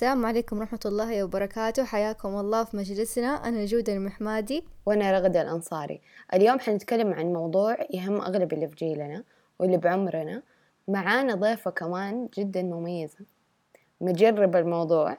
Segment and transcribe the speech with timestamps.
[0.00, 1.84] السلام عليكم ورحمة الله وبركاته.
[1.84, 3.28] حياكم الله في مجلسنا.
[3.48, 4.64] أنا جودة المحمادي.
[4.86, 6.00] وأنا رغدة الأنصاري.
[6.34, 9.24] اليوم حنتكلم عن موضوع يهم أغلب اللي في جيلنا
[9.58, 10.42] واللي بعمرنا
[10.88, 13.18] معانا ضيفة كمان جدا مميزة.
[14.00, 15.18] نجرب الموضوع.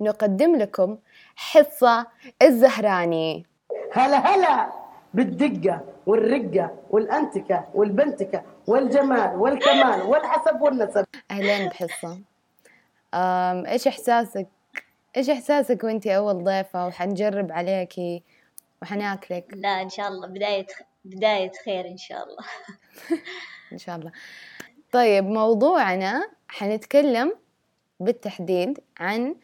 [0.00, 0.98] نقدم لكم
[1.36, 2.06] حصة
[2.42, 3.46] الزهراني.
[3.92, 4.72] هلا هلا
[5.14, 11.04] بالدقة والرقة والأنتكة والبنتكة والجمال والكمال والحسب والنسب.
[11.30, 12.31] أهلين بحصة.
[13.14, 14.48] إيش إحساسك؟
[15.16, 18.22] إيش إحساسك وإنتي أول ضيفة وحنجرب عليكي
[18.82, 20.26] وحناكلك؟ لا إن شاء الله.
[20.26, 20.66] بداية
[21.04, 22.44] بداية خير إن شاء الله.
[23.72, 24.12] إن شاء الله.
[24.92, 27.34] طيب موضوعنا حنتكلم
[28.00, 29.34] بالتحديد عن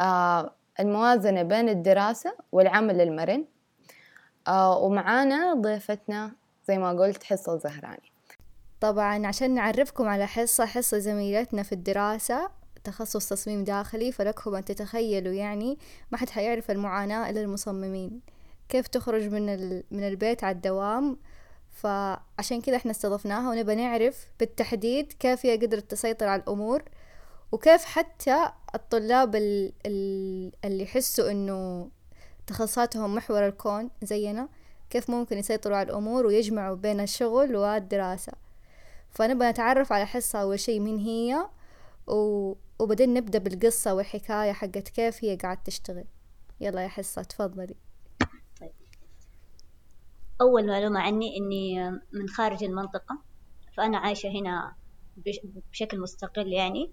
[0.00, 3.44] آه الموازنة بين الدراسة والعمل المرن.
[4.48, 6.32] آه ومعانا ضيفتنا
[6.68, 8.12] زي ما قلت حصة زهراني.
[8.80, 15.32] طبعا عشان نعرفكم على حصة حصة زميلتنا في الدراسة تخصص تصميم داخلي فلكم أن تتخيلوا
[15.32, 15.78] يعني
[16.12, 18.20] ما حد حيعرف المعاناة إلا المصممين.
[18.68, 19.84] كيف تخرج من, ال...
[19.90, 21.18] من البيت على الدوام؟
[21.72, 26.82] فعشان كذا إحنا استضفناها ونبى نعرف بالتحديد كيف هي قدرت تسيطر على الأمور
[27.52, 31.90] وكيف حتى الطلاب اللي يحسوا إنه
[32.46, 34.48] تخصصاتهم محور الكون زينا
[34.90, 38.32] كيف ممكن يسيطروا على الأمور ويجمعوا بين الشغل والدراسة.
[39.10, 41.46] فنبغى نتعرف على حصة أول شي مين هي
[42.06, 42.54] و...
[42.78, 46.04] وبعدين نبدأ بالقصة والحكاية حقت كيف هي قاعدة تشتغل.
[46.60, 47.74] يلا يا حصة تفضلي.
[48.60, 48.72] طيب.
[50.40, 53.22] أول معلومة عني إني من خارج المنطقة
[53.76, 54.74] فأنا عايشة هنا
[55.70, 56.92] بشكل مستقل يعني.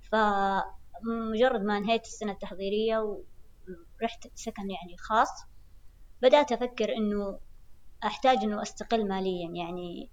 [0.00, 5.28] فمجرد ما انهيت السنة التحضيرية ورحت سكن يعني خاص.
[6.22, 7.38] بدأت أفكر إنه
[8.04, 10.10] أحتاج إنه أستقل ماليا يعني.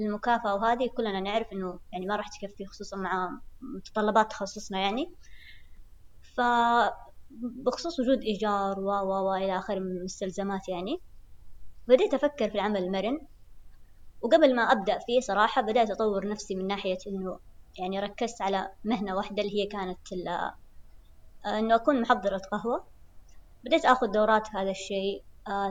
[0.00, 5.14] المكافأة وهذه كلنا نعرف إنه يعني ما راح تكفي خصوصا مع متطلبات تخصصنا يعني.
[6.36, 11.00] فبخصوص وجود إيجار و و و إلى آخره من المستلزمات يعني
[11.88, 13.20] بديت أفكر في العمل المرن
[14.20, 17.38] وقبل ما أبدأ فيه صراحة بدأت أطور نفسي من ناحية إنه
[17.78, 19.98] يعني ركزت على مهنة واحدة اللي هي كانت
[21.46, 22.86] إنه أكون محضرة قهوة.
[23.64, 25.24] بديت أخذ دورات في هذا الشيء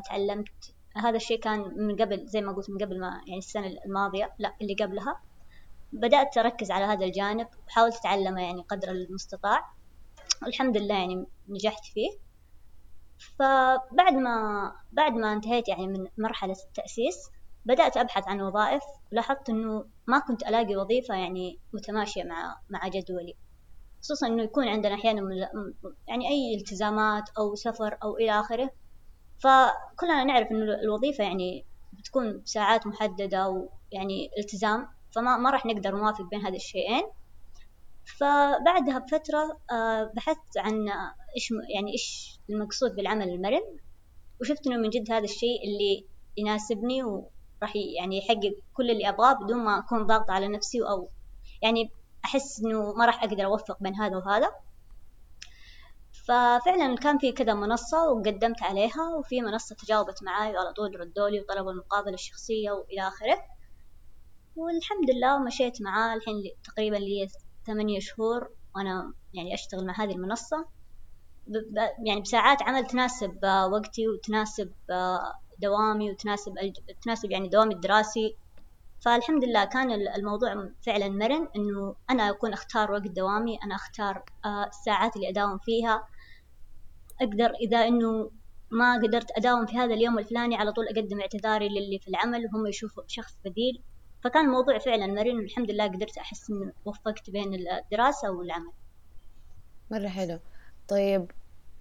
[0.09, 4.33] تعلمت هذا الشيء كان من قبل زي ما قلت من قبل ما يعني السنة الماضية
[4.39, 5.21] لا اللي قبلها.
[5.93, 9.73] بدأت أركز على هذا الجانب وحاولت أتعلمه يعني قدر المستطاع.
[10.43, 12.09] والحمد لله يعني نجحت فيه.
[13.39, 17.29] فبعد ما بعد ما انتهيت يعني من مرحلة التأسيس
[17.65, 18.83] بدأت أبحث عن وظائف.
[19.11, 23.35] لاحظت إنه ما كنت ألاقي وظيفة يعني متماشية مع مع جدولي.
[24.01, 25.49] خصوصا إنه يكون عندنا أحيانا
[26.07, 28.71] يعني أي التزامات أو سفر أو إلى آخره
[29.43, 36.29] فكلنا نعرف إنه الوظيفة يعني بتكون بساعات محددة ويعني التزام فما ما راح نقدر نوافق
[36.29, 37.03] بين هذه الشيئين.
[38.19, 39.59] فبعدها بفترة
[40.15, 40.89] بحثت عن
[41.35, 43.77] إيش يعني إيش المقصود بالعمل المرن
[44.41, 46.05] وشفت إنه من جد هذا الشيء اللي
[46.37, 51.09] يناسبني وراح يعني يحقق كل اللي أبغاه بدون ما أكون ضاغطة على نفسي أو
[51.61, 51.91] يعني
[52.25, 54.51] أحس إنه ما راح أقدر أوفق بين هذا وهذا.
[56.27, 61.71] ففعلا كان في كذا منصة وقدمت عليها وفي منصة تجاوبت معاي وعلى طول ردولي وطلبوا
[61.71, 63.37] المقابلة الشخصية وإلى آخره.
[64.55, 67.27] والحمد لله مشيت معاه الحين تقريبا لي
[67.67, 70.65] ثمانية شهور وأنا يعني أشتغل مع هذه المنصة.
[72.05, 73.39] يعني بساعات عمل تناسب
[73.71, 74.73] وقتي وتناسب
[75.59, 76.53] دوامي وتناسب
[77.03, 78.37] تناسب يعني دوامي الدراسي.
[79.05, 84.23] فالحمد لله كان الموضوع فعلا مرن إنه أنا أكون أختار وقت دوامي أنا أختار
[84.67, 86.03] الساعات اللي أداوم فيها.
[87.21, 88.31] أقدر إذا إنه
[88.71, 92.67] ما قدرت أداوم في هذا اليوم الفلاني على طول أقدم اعتذاري للي في العمل وهم
[92.67, 93.81] يشوفوا شخص بديل.
[94.23, 98.71] فكان الموضوع فعلا مرن والحمد لله قدرت أحس إنه وفقت بين الدراسة والعمل.
[99.91, 100.39] مرة حلو.
[100.87, 101.31] طيب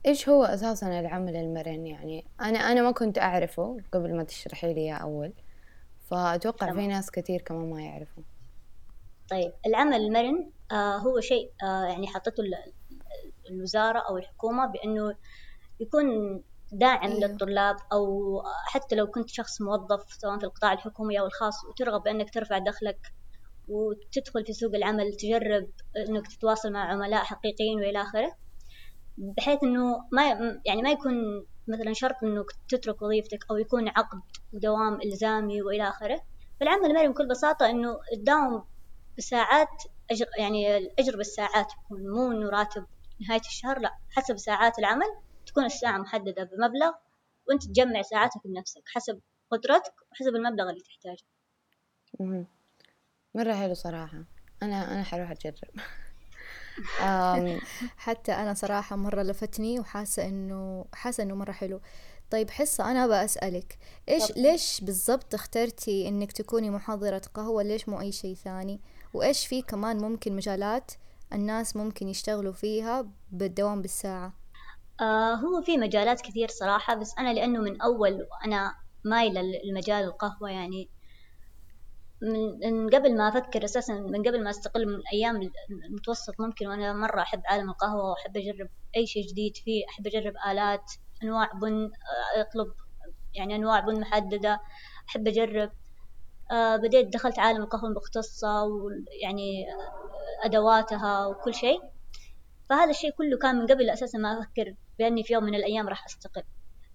[0.06, 4.80] إيش هو أساسا العمل المرن؟ يعني أنا أنا ما كنت أعرفه قبل ما تشرحي لي
[4.80, 5.32] اياه أول.
[6.10, 8.22] فأتوقع في ناس كثير كمان ما يعرفوا.
[9.30, 12.42] طيب العمل المرن آه هو شيء آه يعني حطته
[13.50, 15.14] الوزارة أو الحكومة بأنه
[15.80, 16.04] يكون
[16.72, 17.20] داعم أيوه.
[17.20, 22.34] للطلاب أو حتى لو كنت شخص موظف سواء في القطاع الحكومي أو الخاص وترغب بأنك
[22.34, 23.12] ترفع دخلك
[23.68, 25.70] وتدخل في سوق العمل تجرب
[26.08, 28.36] أنك تتواصل مع عملاء حقيقيين وإلى آخره
[29.18, 30.22] بحيث أنه ما
[30.66, 34.20] يعني ما يكون مثلا شرط أنك تترك وظيفتك أو يكون عقد
[34.52, 36.20] ودوام إلزامي وإلى آخره
[36.60, 38.64] فالعمل المرن بكل بساطة أنه تداوم
[39.18, 39.68] بساعات
[40.10, 42.86] أجر يعني الأجر بالساعات يكون مو إنه راتب
[43.20, 45.16] نهاية الشهر لا حسب ساعات العمل
[45.46, 46.92] تكون الساعة محددة بمبلغ
[47.48, 49.20] وأنت تجمع ساعاتك بنفسك حسب
[49.50, 51.24] قدرتك وحسب المبلغ اللي تحتاجه.
[53.34, 54.24] مرة حلو صراحة.
[54.62, 55.54] أنا أنا حروح أجرب.
[57.96, 61.80] حتى أنا صراحة مرة لفتني وحاسة إنه حاسة إنه مرة حلو.
[62.30, 63.78] طيب حصة أنا بأسألك
[64.08, 68.80] إيش ليش بالضبط اخترتي إنك تكوني محاضرة قهوة؟ ليش مو أي شيء ثاني؟
[69.14, 70.90] وإيش في كمان ممكن مجالات
[71.32, 74.32] الناس ممكن يشتغلوا فيها بالدوام بالساعة؟
[75.00, 78.74] آه هو في مجالات كثير صراحة بس أنا لأنه من أول وأنا
[79.04, 80.90] مايلة لمجال القهوة يعني
[82.22, 85.40] من قبل ما أفكر أساسا من قبل ما أستقل من أيام
[85.90, 90.32] المتوسط ممكن وأنا مرة أحب عالم القهوة وأحب أجرب أي شيء جديد فيه أحب أجرب
[90.50, 90.92] آلات
[91.22, 91.74] أنواع بن
[92.36, 92.74] آه، أطلب
[93.34, 94.60] يعني أنواع بن محددة
[95.08, 95.72] أحب أجرب.
[96.52, 99.66] بديت دخلت عالم القهوة المختصة ويعني
[100.44, 101.80] أدواتها وكل شيء.
[102.70, 106.04] فهذا الشيء كله كان من قبل أساسا ما أفكر بأني في يوم من الأيام راح
[106.06, 106.42] أستقل.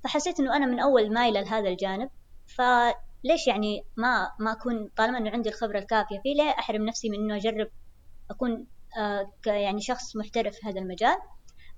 [0.03, 2.09] فحسيت إنه أنا من أول مايلة لهذا الجانب.
[2.48, 7.15] فليش يعني ما ما أكون طالما إنه عندي الخبرة الكافية فيه ليه أحرم نفسي من
[7.19, 7.68] إنه أجرب
[8.31, 8.68] أكون
[8.98, 11.18] آه يعني شخص محترف في هذا المجال؟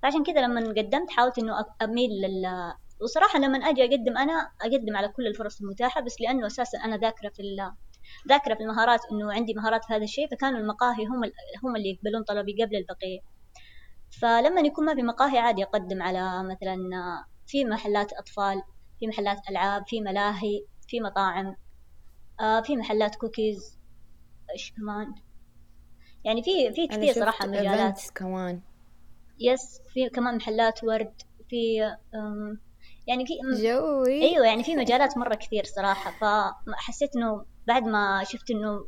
[0.02, 4.96] فعشان كذا لما قدمت حاولت إنه أ- أميل لل وصراحة لما أجي أقدم أنا أقدم
[4.98, 7.72] على كل الفرص المتاحة بس لأنه أساسا أنا ذاكرة في ال-
[8.30, 11.24] ذاكرة في المهارات إنه عندي مهارات في هذا الشيء فكانوا المقاهي هم
[11.64, 13.20] هم اللي يقبلون طلبي قبل البقية.
[14.22, 16.78] فلما يكون ما في مقاهي عادي أقدم على مثلا
[17.48, 18.62] في محلات أطفال
[19.00, 21.56] في محلات ألعاب في ملاهي في مطاعم
[22.40, 23.80] آه، في محلات كوكيز
[24.54, 25.16] إيش كمان؟
[26.24, 28.02] يعني في في كثير صراحة مجالات.
[28.16, 28.62] كمان.
[29.40, 31.14] يس في كمان محلات ورد
[31.50, 31.82] في
[33.08, 33.34] يعني في
[33.64, 34.22] جوي.
[34.24, 36.12] أيوه يعني في مجالات مرة كثير صراحة.
[36.12, 38.88] فحسيت إنه بعد ما شفت إنه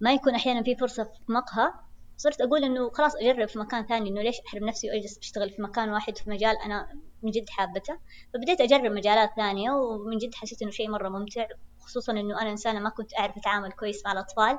[0.00, 1.72] ما يكون أحيانا في فرصة في مقهى
[2.16, 5.62] صرت أقول إنه خلاص أجرب في مكان ثاني إنه ليش أحرم نفسي وأجلس أشتغل في
[5.62, 6.88] مكان واحد في مجال أنا
[7.22, 7.98] من جد حابته.
[8.34, 11.46] فبديت أجرب مجالات ثانية ومن جد حسيت إنه شيء مرة ممتع
[11.78, 14.58] خصوصا إنه أنا إنسانة ما كنت أعرف أتعامل كويس مع الأطفال.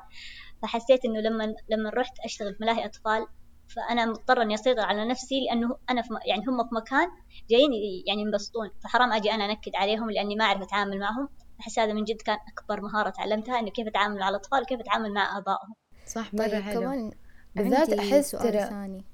[0.62, 3.28] فحسيت إنه لما لما رحت أشتغل في ملاهي أطفال
[3.76, 6.10] فأنا مضطرة إني أسيطر على نفسي لأنه أنا في.
[6.26, 7.08] يعني هم في مكان
[7.50, 7.70] جايين
[8.08, 8.70] يعني ينبسطون.
[8.84, 11.30] فحرام أجي أنا أنكد عليهم لأني ما أعرف أتعامل معهم.
[11.60, 15.14] أحس هذا من جد كان أكبر مهارة تعلمتها إنه كيف أتعامل مع الأطفال وكيف أتعامل
[15.14, 15.74] مع آبائهم.
[16.06, 16.82] صح مرة طيب حلو.
[16.82, 17.12] كمان
[17.56, 19.06] بالذات سؤال ترى ثاني.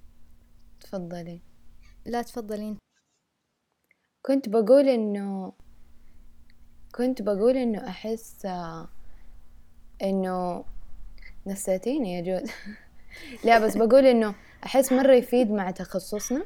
[0.80, 1.42] تفضلي.
[2.06, 2.78] لا تفضلين.
[4.22, 5.54] كنت بقول إنه
[6.96, 8.88] كنت بقول إنه أحس آه،
[10.02, 10.66] إنه
[11.48, 12.52] نسيتيني يا جود.
[13.46, 16.46] لا بس بقول إنه أحس مرة يفيد مع تخصصنا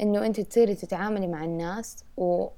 [0.00, 2.48] إنه أنت تصيري تتعاملي مع الناس و...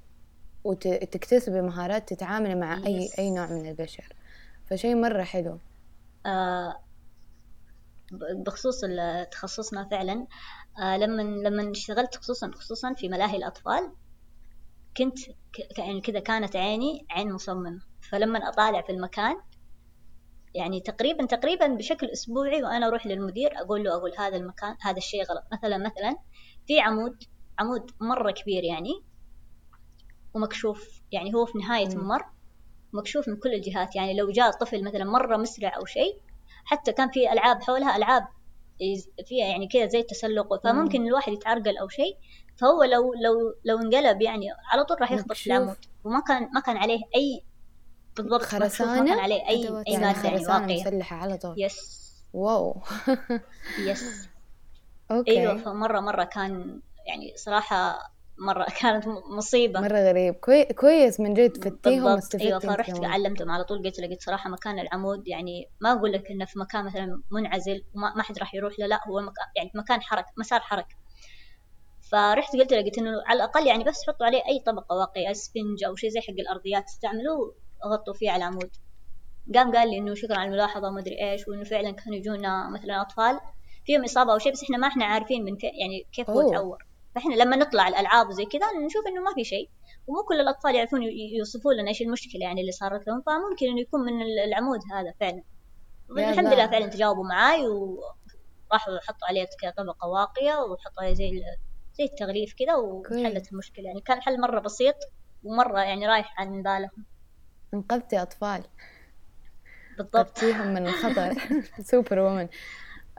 [0.64, 3.18] وتكتسبي مهارات تتعاملي مع أي Yes.
[3.18, 4.08] أي نوع من البشر.
[4.66, 5.58] فشي مرة حلو.
[6.26, 6.80] آه،
[8.46, 8.80] بخصوص
[9.32, 10.26] تخصصنا فعلا
[10.78, 13.92] آه، لما لما اشتغلت خصوصا خصوصا في ملاهي الأطفال
[14.96, 15.18] كنت
[15.52, 17.80] ك- يعني كذا كانت عيني عين مصممة.
[18.10, 19.36] فلما أطالع في المكان
[20.54, 25.22] يعني تقريبا تقريبا بشكل أسبوعي وأنا أروح للمدير أقول له أقول هذا المكان هذا الشيء
[25.24, 25.44] غلط.
[25.52, 26.16] مثلا مثلا
[26.66, 27.16] في عمود
[27.58, 28.92] عمود مرة كبير يعني
[30.34, 32.22] ومكشوف يعني هو في نهاية ممر
[32.92, 33.96] مكشوف من كل الجهات.
[33.96, 36.20] يعني لو جاء طفل مثلا مرة مسرع أو شيء
[36.64, 38.26] حتى كان في ألعاب حولها ألعاب
[38.80, 42.16] يز- فيها يعني كذا زي التسلق فممكن الواحد يتعرقل أو شيء.
[42.56, 45.46] فهو لو لو لو انقلب يعني على طول راح يخبط في.
[45.58, 47.42] العمود وما كان ما كان عليه أي
[48.16, 51.54] بالضبط خرسانة؟ عليه أي أدوات أي يعني مادة يعني خرسانة واقية مسلحة على طول.
[51.58, 52.04] يس.
[52.32, 52.82] واو.
[53.78, 54.28] يس.
[55.10, 55.30] أوكي.
[55.40, 57.98] أيوة فمرة مرة كان يعني صراحة
[58.38, 59.80] مرة كانت م- مصيبة.
[59.80, 60.34] مرة غريب.
[60.34, 60.64] كوي...
[60.64, 62.14] كويس من جد فتيهم بالضبط.
[62.14, 63.82] واستفدتي أيوه فرحت علمتهم على طول.
[63.84, 68.14] قلت لقيت صراحة مكان العمود يعني ما أقول لك إنه في مكان مثلا منعزل وما
[68.16, 68.86] ما حد راح يروح له.
[68.86, 70.94] لا هو مكان يعني مكان حركه مسار حركه
[72.12, 75.84] فرحت قلت له قلت إنه على الأقل يعني بس حطوا عليه أي طبقة واقيه اسفنج
[75.84, 77.54] أو شيء زي حق الأرضيات استعملوه
[77.86, 78.70] غطوا فيه على العمود
[79.54, 83.00] قام قال لي إنه شكرا على الملاحظة ما أدري إيش وإنه فعلا كانوا يجونا مثلا
[83.00, 83.40] أطفال.
[83.84, 86.50] فيهم إصابة أو شيء بس إحنا ما إحنا عارفين من يعني كيف هو.
[86.50, 89.70] تعور فإحنا لما نطلع الألعاب وزي كذا نشوف إنه ما في شيء.
[90.06, 91.00] ومو كل الأطفال يعرفون
[91.38, 95.14] يوصفوا لنا إيش المشكلة يعني اللي صارت لهم فممكن إنه يكون من ال- العمود هذا
[95.20, 95.42] فعلا.
[96.30, 96.46] الحمد.
[96.54, 101.42] لله فعلا تجاوبوا معاي وراحوا حطوا عليه طبقه واقية وحطوا عليه زي
[101.98, 103.84] زي التغليف كذا وحلت المشكلة.
[103.86, 104.94] يعني كان حل مرة بسيط
[105.44, 107.06] ومرة يعني رايح عن بالهم.
[107.74, 108.62] انقذتي أطفال.
[109.98, 110.16] بالضبط.
[110.16, 111.34] انقذتيهم من الخطر.
[111.90, 112.48] سوبر وومن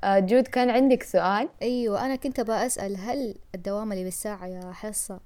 [0.03, 4.71] آه، جود كان عندك سؤال؟ أيوة أنا كنت أبغى أسأل هل الدوام اللي بالساعة يا
[4.71, 5.19] حصة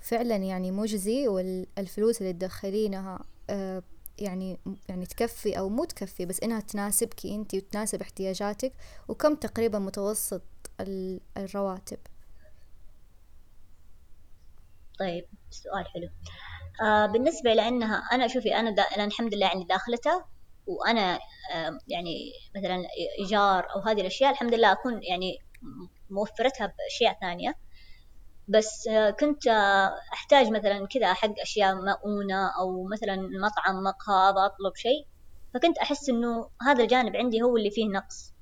[0.00, 3.18] فعلا يعني مجزي والفلوس اللي تدخلينها
[3.50, 3.82] آه،
[4.18, 8.72] يعني يعني تكفي أو مو تكفي بس إنها تناسبك أنت وتناسب احتياجاتك
[9.08, 10.42] وكم تقريبا متوسط
[10.80, 11.98] ال- الرواتب؟
[14.98, 16.08] طيب سؤال حلو.
[16.82, 20.26] آه بالنسبة لأنها أنا شوفي أنا, دا أنا الحمد لله يعني داخلتها
[20.66, 21.14] وأنا
[21.54, 22.82] آه يعني مثلا
[23.18, 25.38] إيجار أو هذه الأشياء الحمد لله أكون يعني
[26.10, 27.54] موفرتها بأشياء ثانية.
[28.48, 34.46] بس آه، كنت آه، أحتاج مثلا كذا حق أشياء مؤونة أو مثلا مطعم مقهى أبغى
[34.46, 35.06] أطلب شيء.
[35.54, 38.34] فكنت أحس إنه هذا الجانب عندي هو اللي فيه نقص.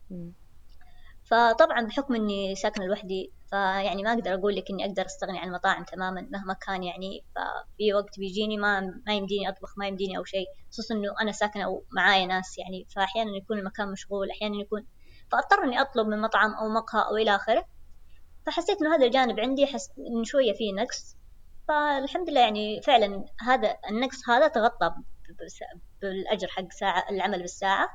[1.24, 5.84] فطبعا بحكم إني ساكنة لوحدي فيعني ما أقدر أقول لك إني أقدر أستغني عن المطاعم
[5.84, 7.24] تماما مهما كان يعني.
[7.34, 11.68] ففي وقت بيجيني ما ما يمديني أطبخ ما يمديني أو شيء خصوصا إنه أنا ساكنة
[11.68, 12.86] ومعايا ناس يعني.
[12.96, 14.86] فأحيانا يكون المكان مشغول أحيانا يكون
[15.32, 17.64] فأضطر إني أطلب من مطعم أو مقهى أو إلى آخره.
[18.46, 21.16] فحسيت إنه هذا الجانب عندي حس إنه شوية فيه نقص.
[21.68, 24.94] فالحمد لله يعني فعلا هذا النقص هذا تغطى
[26.02, 27.88] بالأجر حق ساعة العمل بالساعة.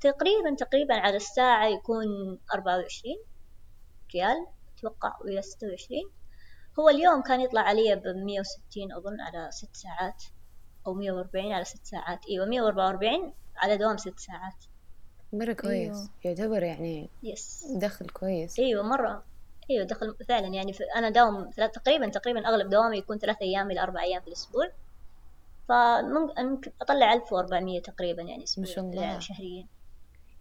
[0.00, 2.06] تقريبا تقريبا على الساعة يكون
[2.54, 3.18] أربعة وعشرين
[4.14, 4.57] ريال.
[4.78, 6.10] أتوقع إلى ستة وعشرين.
[6.78, 10.24] هو اليوم كان يطلع علي بمية وستين أظن على ست ساعات
[10.86, 12.18] أو مية وأربعين على ست ساعات.
[12.30, 14.64] أيوة مية وأربعة وأربعين على دوام ست ساعات.
[15.32, 15.96] مرة كويس.
[15.96, 16.08] أيوه.
[16.24, 18.58] يعتبر يعني يس دخل كويس.
[18.58, 19.22] إيوه مرة.
[19.70, 20.46] إيوه دخل فعلا.
[20.46, 24.28] يعني أنا داوم ثلاث تقريبا تقريبا أغلب دوامي يكون ثلاث أيام إلى أربع أيام في
[24.28, 24.70] الأسبوع.
[25.68, 28.44] فممكن أطلع 1400 تقريبا يعني.
[28.56, 29.66] يعني شهريا.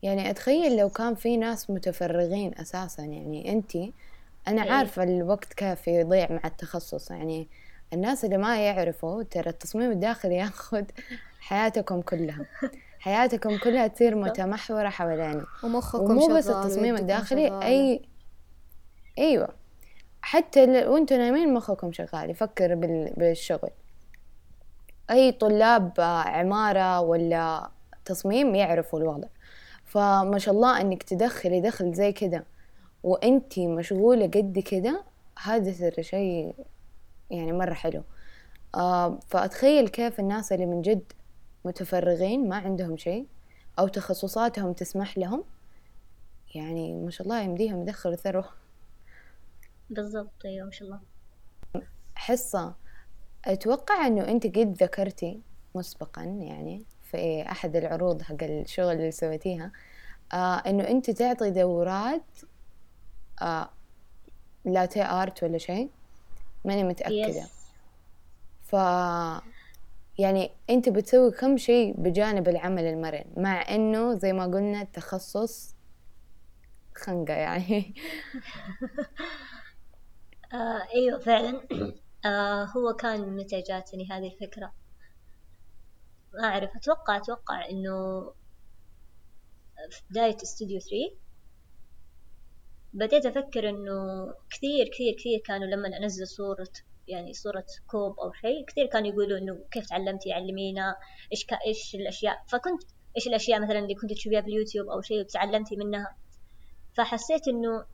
[0.03, 3.03] يعني أتخيل لو كان في ناس متفرغين أساسا.
[3.03, 3.93] يعني أنتي
[4.47, 4.71] أنا إيه.
[4.71, 7.47] عارفة الوقت كيف يضيع مع التخصص يعني
[7.93, 10.83] الناس اللي ما يعرفوا ترى التصميم الداخلي ياخذ
[11.39, 12.45] حياتكم كلها.
[12.99, 17.65] حياتكم كلها تصير متمحورة حوالينه ومخكم ومو بس التصميم الداخلي شغالة.
[17.65, 18.01] أي
[19.17, 19.49] أيوة.
[20.21, 23.13] حتى ل- وانتوا نايمين مخكم شغال يفكر بال...
[23.17, 23.69] بالشغل.
[25.11, 25.93] أي طلاب
[26.25, 27.69] عمارة ولا
[28.05, 29.27] تصميم يعرفوا الوضع.
[29.85, 32.43] فما شاء الله إنك تدخلي دخل زي كده.
[33.03, 35.03] وانتي مشغولة قد كده
[35.43, 36.55] هذا ترى شيء
[37.31, 38.03] يعني مرة حلو.
[38.75, 41.13] آه فأتخيل كيف الناس اللي من جد
[41.65, 43.27] متفرغين ما عندهم شيء
[43.79, 45.43] أو تخصصاتهم تسمح لهم
[46.55, 48.49] يعني ما شاء الله يمديهم يدخلوا ثروة
[49.89, 50.99] بالضبط أيوه ما شاء الله.
[52.15, 52.75] حصة
[53.45, 55.41] أتوقع أنه أنت قد ذكرتي
[55.75, 59.71] مسبقا يعني في أحد العروض حق الشغل اللي سويتيها
[60.33, 62.23] آه أنه أنت تعطي دورات
[63.41, 63.69] آه
[64.65, 65.89] لاتيه آرت ولا شيء
[66.65, 67.27] ماني متأكدة.
[67.27, 67.57] يس
[68.65, 68.73] ف
[70.19, 75.75] يعني أنت بتسوي كم شيء بجانب العمل المرن مع أنه زي ما قلنا التخصص
[76.95, 77.93] خنقة يعني.
[80.53, 81.67] آه أيوه فعلا.
[82.25, 84.73] آه هو كان متى جاتني هذه الفكرة؟
[86.33, 88.21] ما أعرف أتوقع أتوقع إنه
[89.89, 91.26] في بداية استوديو 3
[92.93, 96.67] بديت أفكر إنه كثير كثير كثير كانوا لما أنزل صورة
[97.07, 100.95] يعني صورة كوب أو شيء كثير كانوا يقولوا إنه كيف تعلمتي علمينا
[101.31, 102.83] إيش كا إيش الأشياء؟ فكنت
[103.15, 106.15] إيش الأشياء مثلا اللي كنت تشوفيها باليوتيوب أو شيء وتعلمتي منها؟
[106.93, 107.85] فحسيت إنه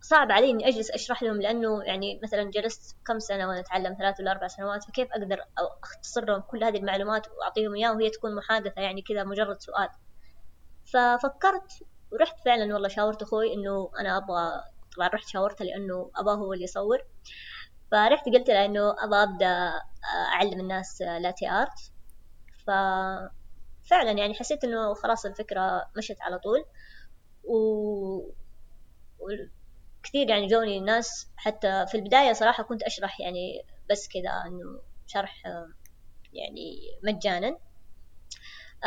[0.00, 4.20] صعب علي إني أجلس أشرح لهم لأنه يعني مثلا جلست كم سنة وأنا أتعلم؟ ثلاث
[4.20, 8.34] ولا أربع سنوات فكيف أقدر أو أختصر لهم كل هذه المعلومات وأعطيهم إياها؟ وهي تكون
[8.34, 9.88] محادثة يعني كذا مجرد سؤال.
[10.92, 11.72] ففكرت
[12.12, 14.62] ورحت فعلا والله شاورت أخوي إنه أنا أبغى
[14.96, 16.98] طبعا رحت شاورته لأنه أباه هو اللي يصور.
[17.90, 19.72] فرحت قلت له إنه أبغى أبدأ
[20.32, 21.92] أعلم الناس لاتي آرت.
[22.66, 26.64] ففعلا يعني حسيت إنه خلاص الفكرة مشت على طول.
[27.44, 27.56] و...
[30.02, 31.28] كثير يعني جوني الناس.
[31.36, 35.68] حتى في البداية صراحة كنت أشرح يعني بس كذا إنه شرح آه،
[36.32, 37.48] يعني مجانا.
[37.48, 37.58] آه،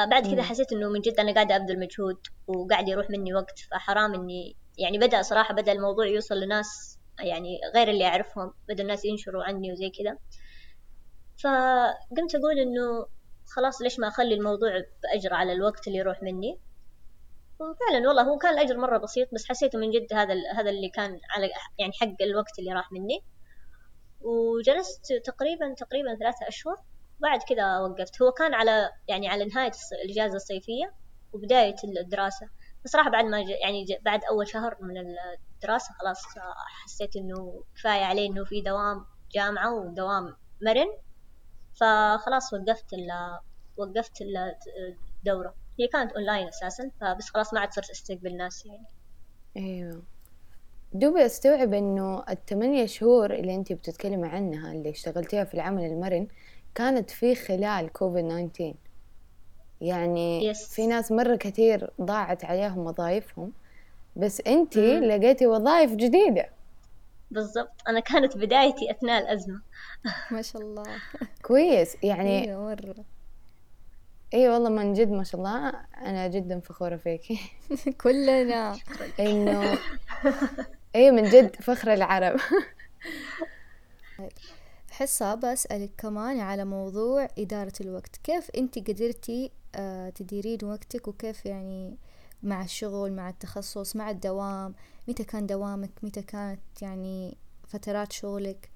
[0.06, 0.42] بعد كذا.
[0.42, 4.98] حسيت إنه من جد أنا قاعدة أبذل مجهود وقاعد يروح مني وقت فحرام إني يعني
[4.98, 9.89] بدأ صراحة بدأ الموضوع يوصل لناس يعني غير اللي أعرفهم بدأ الناس ينشروا عني وزي
[9.89, 10.18] كذا.
[11.44, 13.08] فقمت أقول إنه
[13.56, 14.70] خلاص ليش ما أخلي الموضوع
[15.04, 16.60] بأجر على الوقت اللي يروح مني؟
[17.60, 21.20] وفعلا والله هو كان الأجر مرة بسيط بس حسيته من جد هذا هذا اللي كان
[21.30, 21.50] على
[21.80, 23.20] يعني حق الوقت اللي راح مني.
[24.22, 26.75] وجلست تقريبا تقريبا ثلاثة أشهر.
[27.20, 28.22] بعد كذا وقفت.
[28.22, 29.72] هو كان على يعني على نهاية
[30.06, 30.94] الإجازة الصيفية
[31.34, 32.50] وبداية الدراسة.
[32.86, 34.98] بصراحة بعد ما يعني بعد أول شهر من
[35.56, 36.24] الدراسة خلاص
[36.84, 40.88] حسيت إنه كفاية عليه إنه في دوام جامعة ودوام مرن.
[41.74, 43.08] فخلاص وقفت ال
[43.78, 44.56] وقفت ال-
[45.20, 45.56] الدورة.
[45.80, 48.88] هي كانت أونلاين أساسا فبس خلاص ما عاد صرت أستقبل ناس يعني.
[49.58, 50.04] أيوه.
[50.94, 56.28] دوبي أستوعب إنه الثمانية شهور اللي أنتي بتتكلمي عنها اللي اشتغلتيها في العمل المرن
[56.78, 58.74] كانت في خلال كوفيد 19
[59.82, 60.58] يعني Yes.
[60.70, 63.52] في ناس مرة كثير ضاعت عليهم وظائفهم
[64.16, 65.04] بس انتي مم.
[65.04, 66.50] لقيتي وظائف جديدة.
[67.32, 67.72] بالضبط.
[67.88, 69.62] أنا كانت بدايتي أثناء الأزمة.
[70.32, 70.84] ما شاء الله.
[71.42, 71.98] كويس.
[72.04, 72.96] يعني أيوه مرة.
[74.34, 75.70] إي والله من جد ما شاء الله
[76.06, 77.40] أنا جدا فخورة فيكي
[78.04, 78.78] كلنا.
[79.20, 79.78] إنه
[80.96, 82.40] إي من جد فخر العرب.
[84.98, 88.16] حصة بسألك كمان على موضوع إدارة الوقت.
[88.24, 91.98] كيف أنت قدرتي آه، تديرين وقتك؟ وكيف يعني
[92.44, 94.75] مع الشغل مع التخصص مع الدوام؟
[95.08, 97.38] متى كان دوامك؟ متى كانت يعني
[97.68, 98.72] فترات شغلك؟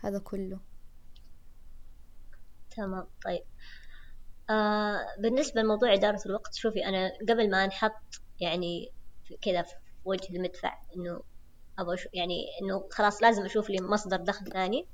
[0.00, 0.58] هذا كله.
[2.76, 3.42] تمام طيب.
[4.50, 8.92] آه بالنسبة لموضوع إدارة الوقت شوفي أنا قبل ما أنحط يعني
[9.42, 9.74] كذا في
[10.04, 11.22] وجه المدفع إنه
[11.78, 14.86] أبغى يعني إنه خلاص لازم أشوف لي مصدر دخل ثاني.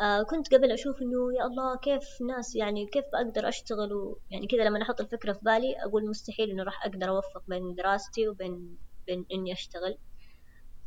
[0.00, 4.64] آه كنت قبل أشوف إنه يا الله كيف ناس يعني كيف بقدر أشتغل ويعني كذا
[4.64, 9.26] لما أحط الفكرة في بالي أقول مستحيل إنه راح أقدر أوفق بين دراستي وبين بين
[9.32, 9.98] إني أشتغل.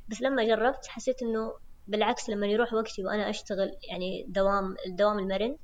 [0.10, 1.54] بس لما جربت حسيت إنه
[1.88, 5.58] بالعكس لما يروح وقتي وأنا أشتغل يعني دوام الدوام المرن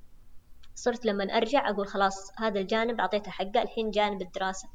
[0.75, 4.69] صرت لما أرجع أقول خلاص هذا الجانب أعطيته حقه الحين جانب الدراسة.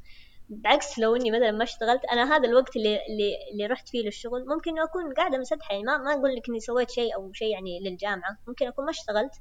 [0.49, 4.45] بعكس لو إني مثلا ما اشتغلت أنا هذا الوقت اللي اللي, اللي رحت فيه للشغل
[4.47, 7.79] ممكن أكون قاعدة مسدحة يعني ما ما أقول لك إني سويت شيء أو شيء يعني
[7.79, 9.33] للجامعة ممكن أكون ما اشتغلت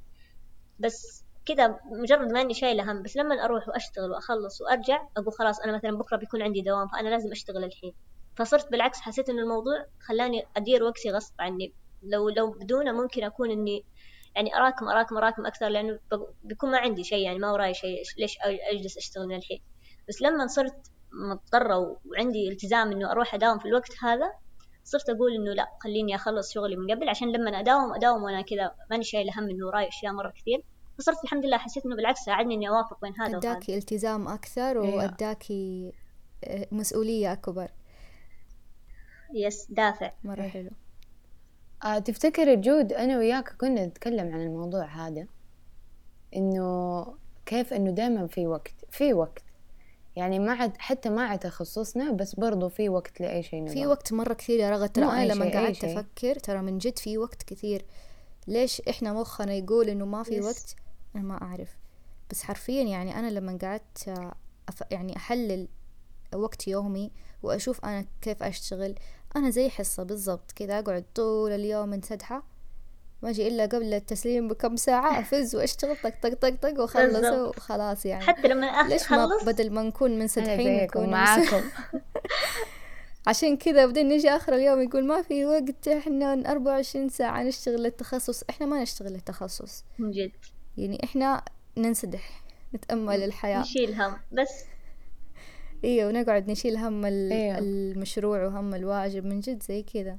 [0.78, 5.60] بس كذا مجرد ما إني شايلة هم بس لما أروح وأشتغل وأخلص وأرجع أقول خلاص
[5.60, 7.94] أنا مثلا بكرة بيكون عندي دوام فأنا لازم أشتغل الحين.
[8.36, 11.74] فصرت بالعكس حسيت إن الموضوع خلاني أدير وقتي غصب عني.
[12.02, 13.84] لو لو بدونه ممكن أكون إني
[14.36, 15.98] يعني أراكم أراكم أراكم أكثر لأنه
[16.42, 18.38] بيكون ما عندي شيء يعني ما وراي شيء ليش
[18.72, 19.60] أجلس أشتغل من الحين.
[20.08, 20.93] بس لما صرت
[21.30, 24.32] مضطرة وعندي التزام إنه أروح أداوم في الوقت هذا
[24.84, 28.74] صرت أقول إنه لا خليني أخلص شغلي من قبل عشان لما أداوم أداوم وأنا كذا
[28.90, 30.64] ماني شايلة هم إنه وراي أشياء مرة كثير.
[30.98, 33.50] فصرت الحمد لله حسيت إنه بالعكس ساعدني إني أوافق بين هذا وهذا.
[33.50, 34.94] أداكي التزام أكثر أيوة.
[34.96, 35.92] وأداكي
[36.44, 37.70] آه، مسؤولية أكبر
[39.34, 40.12] يس دافع.
[40.24, 40.70] مرة حلو.
[41.84, 45.26] آه تفتكر جود أنا وياك كنا نتكلم عن الموضوع هذا؟
[46.36, 47.06] إنه
[47.46, 49.43] كيف إنه دائما في وقت في وقت.
[50.16, 53.66] يعني ما عد حتى ما عاد تخصصنا بس برضو في وقت لأي شيء.
[53.66, 57.18] في وقت مرة كثير يا رغد ترى أنا لما قعدت أفكر ترى من جد في
[57.18, 57.84] وقت كثير.
[58.46, 60.76] ليش إحنا مخنا يقول إنه ما في وقت؟
[61.16, 61.76] أنا ما أعرف.
[62.30, 64.08] بس حرفيا يعني أنا لما قعدت
[64.68, 64.82] أف...
[64.90, 65.68] يعني أحلل
[66.34, 67.10] وقت يومي
[67.42, 68.94] وأشوف أنا كيف أشتغل
[69.36, 72.42] أنا زي حصة بالضبط كذا أقعد طول اليوم منسدحة
[73.24, 78.06] ما أجي إلا قبل التسليم بكم ساعة أفز وأشتغل طق طق طق طق واخلص وخلاص
[78.06, 78.24] يعني.
[78.24, 81.62] حتى لما اخلص ليش ما بدل ما نكون منسدحين نكون معاكم.
[83.26, 88.42] عشان كذا بعدين نجي آخر اليوم يقول ما في وقت إحنا 24 ساعة نشتغل للتخصص.
[88.50, 89.84] إحنا ما نشتغل للتخصص.
[89.98, 90.32] من جد.
[90.76, 91.44] يعني إحنا
[91.76, 92.42] ننسدح
[92.74, 93.60] نتأمل الحياة.
[93.60, 94.64] نشيل هم بس.
[95.84, 97.58] إيوه ونقعد نشيل هم أيوه.
[97.58, 99.24] المشروع وهم الواجب.
[99.26, 100.18] من جد زي كذا.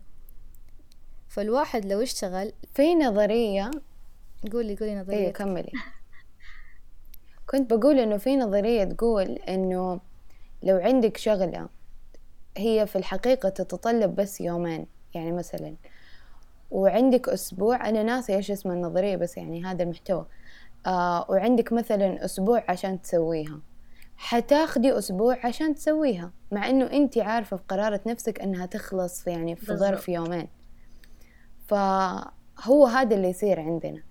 [1.36, 3.72] فالواحد لو اشتغل في نظرية
[4.54, 5.72] قولي قولي نظرية إيه كملي.
[7.50, 10.00] كنت بقول إنه في نظرية تقول إنه
[10.64, 11.70] لو عندك شغلة
[12.58, 15.76] هي في الحقيقة تتطلب بس يومين يعني مثلا
[16.72, 20.26] وعندك أسبوع أنا ناسي إيش اسم النظرية بس يعني هذا المحتوى
[20.88, 23.60] آه وعندك مثلا أسبوع عشان تسويها.
[24.18, 29.76] حتاخدي أسبوع عشان تسويها مع إنه أنت عارفة في قرارة نفسك إنها تخلص يعني في
[29.76, 30.48] ظرف يومين.
[31.68, 34.04] فهو هذا اللي يصير عندنا.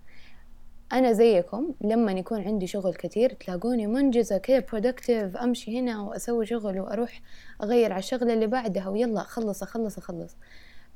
[0.92, 6.80] أنا زيكم لما يكون عندي شغل كثير تلاقوني منجزة كذا برودكتيف أمشي هنا وأسوي شغل
[6.80, 7.20] وأروح
[7.62, 10.36] أغير على الشغلة اللي بعدها ويلا أخلص أخلص أخلص.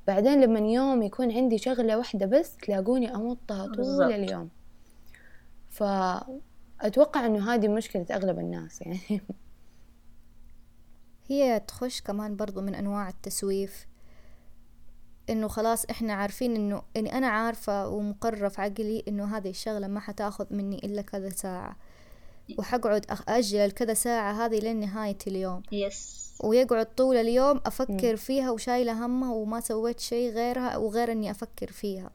[0.06, 4.12] بعدين لما يوم يكون عندي شغلة واحدة بس تلاقوني أمطها طول بالزبط.
[4.12, 4.48] اليوم.
[5.70, 9.22] فأتوقع أنه هذه مشكلة أغلب الناس يعني.
[11.26, 13.87] هي تخش كمان برضو من أنواع التسويف.
[15.30, 20.00] إنه خلاص إحنا عارفين إنه اني أنا عارفة ومقررة في عقلي إنه هذه الشغلة ما
[20.00, 21.76] حتاخذ مني إلا كذا ساعة.
[22.58, 25.62] وحقعد أجل كذا ساعة هذه لين نهاية اليوم.
[25.72, 28.16] يس ويقعد طول اليوم أفكر م.
[28.16, 32.10] فيها وشايلة همها وما سويت شيء غيرها وغير إني أفكر فيها.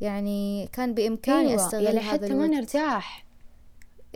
[0.00, 1.66] يعني كان بإمكاني أيوة.
[1.66, 2.34] أستغل يعني هذا حتى.
[2.34, 3.24] ما نرتاح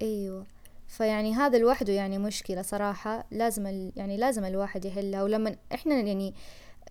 [0.02, 0.46] أيوة.
[0.88, 3.24] فيعني هذا لوحده يعني مشكلة صراحة.
[3.30, 3.92] لازم ال...
[3.96, 5.22] يعني لازم الواحد يحلها.
[5.22, 6.34] ولما إحنا يعني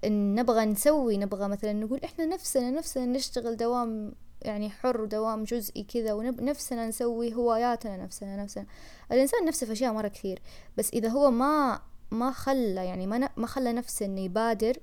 [0.06, 6.14] نبغى نسوي نبغى مثلا نقول إحنا نفسنا نفسنا نشتغل دوام يعني حر ودوام جزئي كذا
[6.14, 8.66] ونفسنا نسوي هواياتنا نفسنا نفسنا.
[9.12, 10.42] الإنسان نفسه في أشياء مرة كثير
[10.78, 11.82] بس إذا هو ما
[12.12, 14.78] ما خلى يعني ما ما خلى نفسه إنه يبادر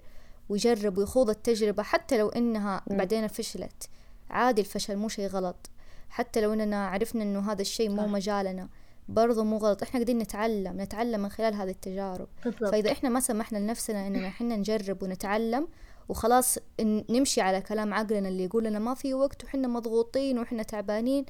[0.49, 2.83] ويجرب ويخوض التجربة حتى لو إنها.
[2.87, 3.89] بعدين فشلت.
[4.31, 5.71] عادي الفشل مو شيء غلط.
[6.09, 8.69] حتى لو إننا عرفنا إنه هذا الشيء مو مجالنا.
[9.09, 9.83] برضو مو غلط.
[9.83, 12.29] إحنا قاعدين نتعلم نتعلم من خلال هذه التجارب.
[12.45, 12.71] بالضبط.
[12.71, 15.69] فإذا إحنا ما سمحنا لنفسنا إننا إحنا نجرب ونتعلم
[16.09, 21.25] وخلاص نمشي على كلام عقلنا اللي يقول لنا ما في وقت وحنا مضغوطين وحنا تعبانين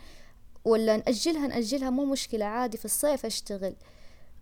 [0.64, 3.76] ولا نأجلها نأجلها مو مشكلة عادي في الصيف أشتغل.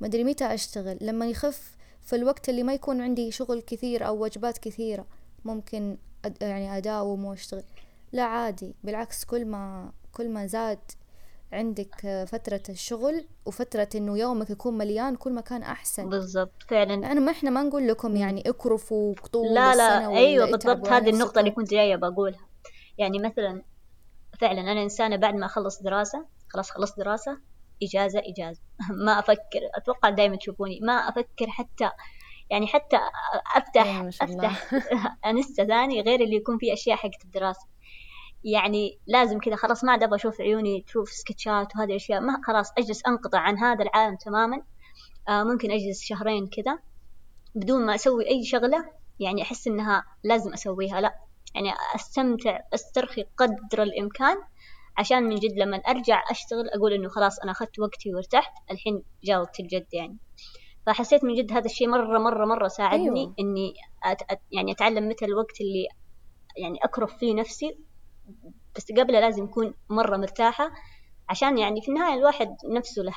[0.01, 0.99] مدري متى أشتغل.
[1.01, 5.07] لما يخف في الوقت اللي ما يكون عندي شغل كثير أو واجبات كثيرة
[5.45, 7.65] ممكن أد يعني أداوم وأشتغل.
[8.13, 8.75] لا عادي.
[8.85, 10.79] بالعكس كل ما كل ما زاد
[11.55, 16.09] عندك فترة الشغل وفترة إنه يومك يكون مليان كل ما كان أحسن.
[16.09, 16.95] بالضبط فعلا.
[16.95, 21.39] أنا ما إحنا ما نقول لكم يعني اكرفوا طول لا لا أيوه بالضبط هذه النقطة
[21.39, 21.51] اللي.
[21.51, 22.47] كنت جاية بقولها.
[22.99, 23.63] يعني مثلا
[24.41, 27.39] فعلا أنا إنسانة بعد ما أخلص دراسة خلاص خلصت دراسة
[27.83, 28.61] إجازة إجازة.
[29.07, 30.81] ما أفكر أتوقع دائما تشوفوني.
[30.83, 31.91] ما أفكر حتى
[32.51, 32.99] يعني حتى
[34.11, 34.47] شاء الله.
[34.47, 34.75] أفتح
[35.27, 37.67] أنستا ثاني غير اللي يكون فيه أشياء حقت الدراسة.
[38.45, 42.21] يعني لازم كذا خلاص ما عاد أبغى أشوف عيوني تشوف سكتشات وهذه الأشياء.
[42.21, 44.63] ما خلاص أجلس أنقطع عن هذا العالم تماما.
[45.29, 46.79] آه ممكن أجلس شهرين كذا.
[47.55, 51.01] بدون ما أسوي أي شغلة يعني أحس إنها لازم أسويها.
[51.01, 51.15] لا
[51.55, 54.37] يعني أستمتع أسترخي قدر الإمكان.
[54.99, 58.53] عشان من جد لما أرجع أشتغل أقول إنه خلاص أنا أخذت وقتي وارتحت.
[58.71, 60.19] الحين جاء وقت الجد يعني.
[60.87, 63.35] فحسيت من جد هذا الشيء مرة مرة مرة ساعدني أيوة.
[63.41, 64.23] إني أت...
[64.31, 64.41] أت...
[64.53, 65.89] يعني أتعلم متى الوقت اللي
[66.57, 67.79] يعني أكرف فيه نفسي
[68.77, 70.71] بس قبله لازم أكون مرة مرتاحة
[71.29, 73.13] عشان يعني في النهاية الواحد نفسه له,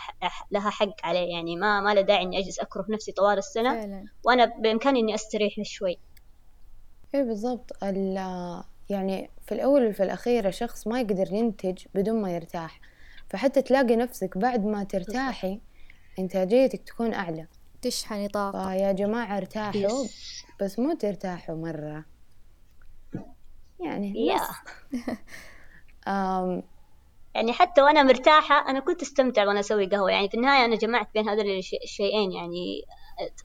[0.51, 3.73] لها حق عليه يعني ما ما له داعي إني أجلس أكرف نفسي طوال السنة.
[3.73, 4.05] فعلا.
[4.23, 5.97] وأنا بإمكاني إني أستريح شوي.
[7.15, 7.83] إيه بالضبط.
[7.83, 12.81] ال- يعني في الأول وفي الأخير الشخص ما يقدر ينتج بدون ما يرتاح.
[13.29, 15.59] فحتى تلاقي نفسك بعد ما ترتاحي
[16.19, 17.47] إنتاجيتك تكون أعلى.
[17.81, 20.05] تشحني طاقة فيا جماعة ارتاحوا.
[20.61, 22.05] بس مو ترتاحوا مرة.
[23.79, 24.31] يعني.
[26.07, 26.63] آم،
[27.35, 30.11] يعني حتى وأنا مرتاحة أنا كنت أستمتع وأنا أسوي قهوة.
[30.11, 32.81] يعني في النهاية أنا جمعت بين هذول الشي- الشيئين يعني.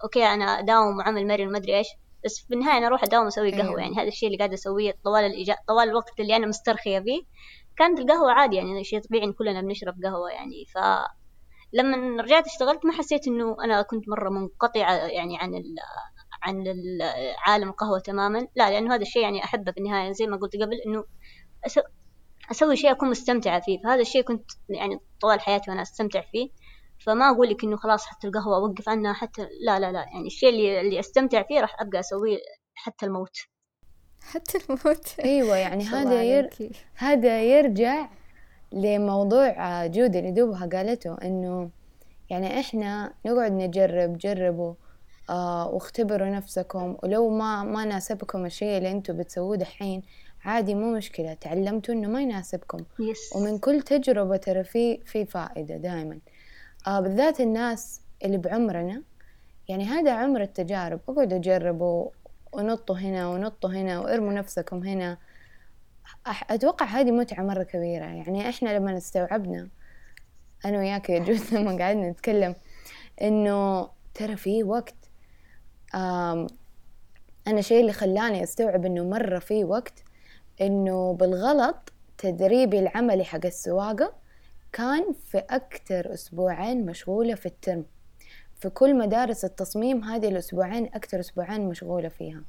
[0.04, 1.86] أوكي أنا أداوم وعمل مرن ما أدري إيش
[2.24, 3.68] بس في النهاية أنا أروح أداوم أسوي قهوة.
[3.68, 3.80] أيوة.
[3.80, 5.56] يعني هذا الشيء اللي قاعدة أسويه طوال الإجا...
[5.68, 7.22] طوال الوقت اللي أنا مسترخية فيه.
[7.76, 10.64] كانت القهوة عادي يعني شيء طبيعي إن كلنا بنشرب قهوة يعني.
[10.74, 10.78] ف
[11.72, 15.74] لما رجعت اشتغلت ما حسيت إنه أنا كنت مرة منقطعة يعني عن ال...
[16.42, 17.02] عن ال-
[17.46, 18.38] عالم القهوة تماما.
[18.56, 21.04] لا لأنه هذا الشيء يعني أحبه في النهايه زي ما قلت قبل إنه
[21.66, 21.80] أس...
[22.50, 23.78] أسوي شيء أكون مستمتعه فيه.
[23.84, 26.50] فهذا الشيء كنت يعني طوال حياتي وأنا أستمتع فيه.
[27.06, 29.98] فما أقول لك إنه خلاص حتى القهوة أوقف عنها حتى لا لا لا.
[30.12, 32.38] يعني الشيء اللي اللي أستمتع فيه راح أبقى أسويه
[32.74, 33.36] حتى الموت.
[34.22, 35.14] حتى الموت.
[35.24, 36.50] أيوة يعني هذا ير...
[36.94, 38.08] هذا يرجع
[38.72, 41.70] لموضوع آه، جودة اللي دوبها قالته إنه
[42.30, 44.74] يعني إحنا نقعد نجرب جربوا.
[45.30, 46.96] آه واختبروا نفسكم.
[47.02, 50.02] ولو ما ما ناسبكم الشيء اللي أنتوا بتسووه دحين
[50.44, 51.34] عادي مو مشكلة.
[51.34, 52.78] تعلمتوا إنه ما يناسبكم.
[53.00, 56.18] يس ومن كل تجربة ترى في في فائدة دائما
[56.86, 59.02] آه بالذات الناس اللي بعمرنا
[59.68, 61.00] يعني هذا عمر التجارب.
[61.08, 62.08] اقعدوا جربوا
[62.52, 65.18] ونطوا هنا ونطوا هنا وارموا نفسكم هنا.
[66.50, 68.04] أتوقع هذه متعة مرة كبيرة.
[68.04, 69.68] يعني إحنا لما استوعبنا
[70.64, 72.54] أنا وياك يا جود لما قعدنا نتكلم
[73.22, 74.94] إنه ترى في وقت
[75.94, 80.04] أنا الشيء اللي خلاني أستوعب إنه مرة في وقت
[80.60, 84.12] إنه بالغلط تدريبي العملي حق السواقة
[84.72, 87.84] كان في أكتر أسبوعين مشغولة في الترم.
[88.60, 92.42] في كل مدارس التصميم هذه الأسبوعين أكتر أسبوعين مشغولة فيها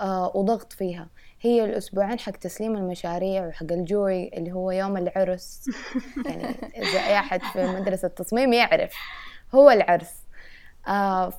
[0.00, 1.08] آه وضغط فيها.
[1.40, 5.64] هي الأسبوعين حق تسليم المشاريع وحق الجوري اللي هو يوم العرس.
[6.26, 6.44] يعني
[6.76, 8.92] إذا أي أحد في مدرسة التصميم يعرف
[9.54, 10.12] هو العرس.
[10.88, 11.30] آه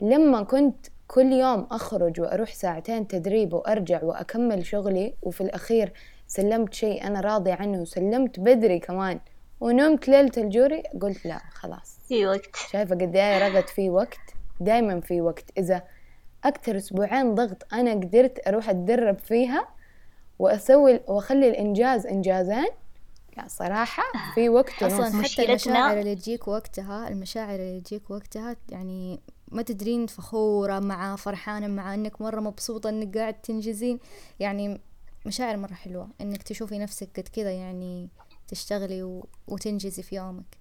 [0.00, 5.92] فلما كنت كل يوم أخرج وأروح ساعتين تدريب وأرجع وأكمل شغلي وفي الأخير
[6.26, 9.20] سلمت شيء أنا راضية عنه وسلمت بدري كمان
[9.60, 11.98] ونمت ليلة الجوري قلت لا خلاص.
[12.08, 12.56] في وقت.
[12.70, 14.18] شايفة قد إيه رغد في وقت؟
[14.60, 15.44] دايما في وقت.
[15.58, 15.82] إذا
[16.44, 19.68] أكتر أسبوعين ضغط أنا قدرت أروح أتدرب فيها
[20.38, 22.66] وأسوي وأخلي الإنجاز إنجازين
[23.36, 24.02] لا صراحة
[24.34, 29.20] في وقت أصلا حتى المشاعر اللي تجيك وقتها المشاعر اللي تجيك وقتها يعني
[29.54, 33.98] ما تدرين فخورة مع فرحانة مع إنك مرة مبسوطة إنك قاعد تنجزين.
[34.40, 34.80] يعني
[35.26, 38.08] مشاعر مرة حلوة إنك تشوفي نفسك قد كذا يعني
[38.48, 39.26] تشتغلي و...
[39.48, 40.58] وتنجزي في يومك.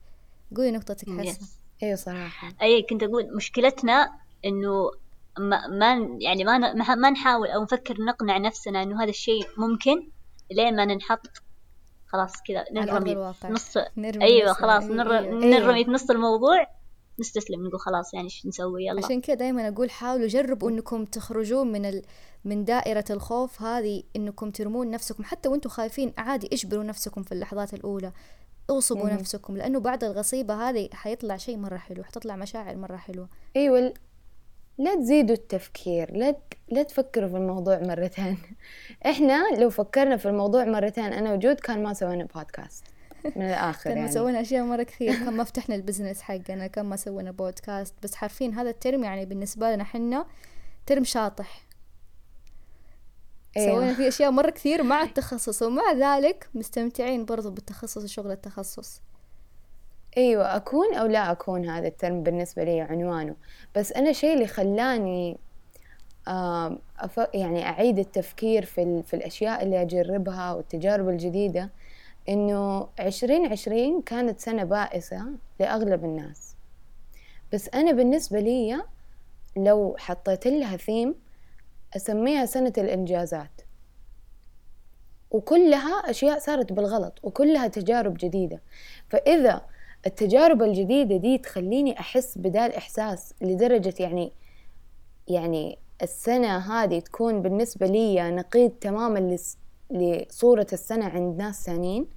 [0.55, 1.47] قولي نقطتك حسن.
[1.83, 2.53] أيوة صراحة.
[2.61, 4.11] أي كنت أقول مشكلتنا
[4.45, 4.91] إنه
[5.39, 10.09] ما, ما يعني ما ما نحاول أو نفكر نقنع نفسنا إنه هذا الشيء ممكن
[10.51, 11.27] لين ما ننحط.
[12.07, 13.33] خلاص كذا نرمي.
[13.49, 14.53] نص نرمي أيوه.
[14.53, 15.17] خلاص أيوة، نر...
[15.17, 15.45] أيوة.
[15.45, 16.67] نرمي في نص الموضوع.
[17.19, 19.05] نستسلم نقول خلاص يعني إيش نسوي يلا.
[19.05, 22.01] عشان كذا دائما أقول حاولوا جربوا إنكم تخرجون من ال...
[22.45, 27.73] من دائرة الخوف هذه إنكم ترمون نفسكم حتى وإنتم خايفين عادي اجبروا نفسكم في اللحظات
[27.73, 28.11] الأولى
[28.69, 29.09] أوصبوا.
[29.09, 33.29] نفسكم لأنه بعد الغصيبة هذه حيطلع شيء مرة حلو حتطلع مشاعر مرة حلوة.
[33.57, 33.93] ال-
[34.77, 38.37] لا تزيدوا التفكير لا ت- لا تفكروا في الموضوع مرتين.
[39.11, 42.83] إحنا لو فكرنا في الموضوع مرتين أنا وجود كان ما سوينا بودكاست
[43.35, 44.11] من الآخر كان يعني.
[44.11, 45.13] سوينا أشياء مرة كثير.
[45.13, 49.25] كان ما فتحنا ال business حقنا كان ما سوينا بودكاست بس حرفيا هذا الترم يعني
[49.25, 50.25] بالنسبة لنا حنا
[50.85, 51.63] ترم شاطح.
[53.57, 53.75] أيوة.
[53.75, 55.61] سوينا فيه أشياء مرة كثير مع التخصص.
[55.61, 59.01] ومع ذلك مستمتعين برضو بالتخصص وشغل التخصص.
[60.17, 63.35] إيوه أكون أو لا أكون هذا الترم بالنسبة لي عنوانه.
[63.75, 65.37] بس أنا الشيء اللي خلاني
[66.27, 67.27] أف...
[67.33, 69.03] يعني أعيد التفكير في ال...
[69.03, 71.69] في الأشياء اللي أجربها والتجارب الجديدة
[72.29, 75.25] إنه عشرين عشرين كانت سنة بائسة
[75.59, 76.55] لأغلب الناس.
[77.53, 78.83] بس أنا بالنسبة لي
[79.57, 81.15] لو حطيت لها ثيم
[81.95, 83.61] أسميها سنة الإنجازات.
[85.31, 88.61] وكلها أشياء صارت بالغلط وكلها تجارب جديدة.
[89.09, 89.61] فإذا
[90.05, 94.31] التجارب الجديدة دي تخليني أحس بدا الإحساس لدرجة يعني
[95.27, 99.19] يعني السنة هذه تكون بالنسبة لي نقيض تماما
[99.93, 102.07] لصورة السنة عند ناس ثانيين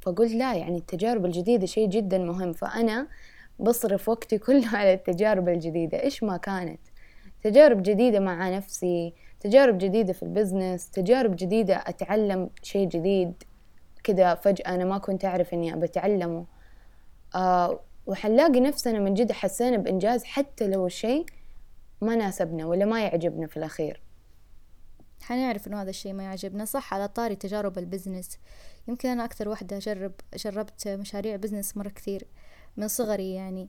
[0.00, 2.52] فقلت لا يعني التجارب الجديدة شيء جدا مهم.
[2.52, 3.08] فأنا
[3.60, 6.02] بصرف وقتي كله على التجارب الجديدة.
[6.02, 6.80] إيش ما كانت؟
[7.42, 13.42] تجارب جديدة مع نفسي تجارب جديدة في البزنس تجارب جديدة أتعلم شيء جديد
[14.04, 16.44] كذا فجأة أنا ما كنت أعرف إني أبى أتعلمه.
[17.34, 21.26] آه وحنلاقي نفسنا من جد حسينا بإنجاز حتى لو الشيء
[22.00, 24.03] ما ناسبنا ولا ما يعجبنا في الأخير.
[25.24, 26.64] حنعرف إنه هذا الشيء ما يعجبنا.
[26.64, 28.38] صح على طاري تجارب ال business.
[28.88, 32.26] يمكن أنا أكثر واحدة اجرب جربت مشاريع business مرة كثير
[32.76, 33.68] من صغري يعني.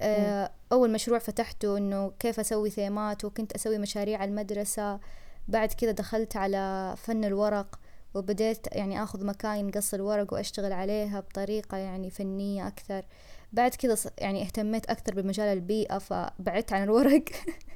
[0.00, 5.00] آه، أول مشروع فتحته إنه كيف أسوي ثيمات وكنت أسوي مشاريع المدرسة.
[5.48, 7.80] بعد كذا دخلت على فن الورق
[8.14, 13.04] وبديت يعني آخذ مكاين قص الورق وأشتغل عليها بطريقة يعني فنية أكثر.
[13.52, 17.24] بعد كذا يعني اهتميت أكثر بمجال البيئة فبعدت عن الورق.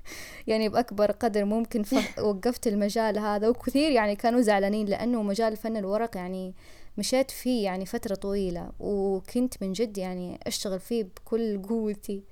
[0.47, 3.49] يعني بأكبر قدر ممكن فوقفت المجال هذا.
[3.49, 6.55] وكثير يعني كانوا زعلانين لأنه مجال فن الورق يعني
[6.99, 8.73] مشيت فيه يعني فترة طويلة.
[8.81, 12.25] وكنت من جد يعني أشتغل فيه بكل قوتي.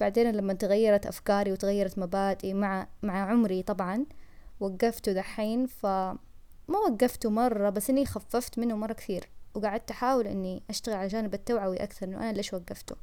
[0.00, 4.04] بعدين لما تغيرت أفكاري وتغيرت مبادئي مع مع عمري طبعا
[4.60, 5.66] وقفته دحين.
[5.66, 6.18] فما
[6.88, 9.28] وقفته مرة بس إني خففت منه مرة كثير.
[9.54, 12.96] وقعدت أحاول إني أشتغل على جانب التوعوي أكثر إنه أنا ليش وقفته.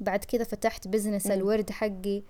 [0.00, 1.26] بعد كذا فتحت business.
[1.26, 2.22] الورد حقي.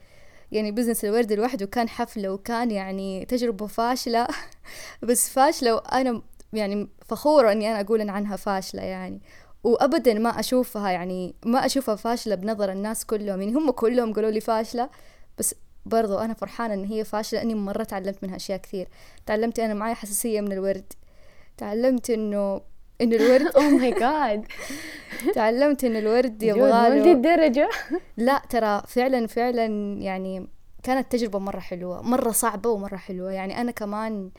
[0.52, 4.26] يعني business الورد لوحده كان حفلة وكان يعني تجربة فاشلة.
[5.08, 9.20] بس فاشلة وأنا يعني فخورة إني أنا أقول إن عنها فاشلة يعني.
[9.64, 13.40] وأبدا ما أشوفها يعني ما أشوفها فاشلة بنظر الناس كلهم.
[13.42, 14.90] يعني هم كلهم قالوا لي فاشلة
[15.38, 15.54] بس
[15.86, 17.40] برضو أنا فرحانة إن هي فاشلة.
[17.40, 18.88] لأني مرة تعلمت منها أشياء كثير.
[19.26, 20.92] تعلمت أنا معي حساسية من الورد.
[21.56, 22.60] تعلمت إنه
[23.00, 24.46] إنه الورد أوه ماي جاد
[25.34, 27.68] تعلمت إنه الورد يبغى دي الدرجة.
[28.16, 29.66] لا ترى فعلا فعلا
[30.02, 30.48] يعني
[30.82, 33.32] كانت تجربة مرة حلوة مرة صعبة ومرة حلوة.
[33.32, 34.30] يعني أنا كمان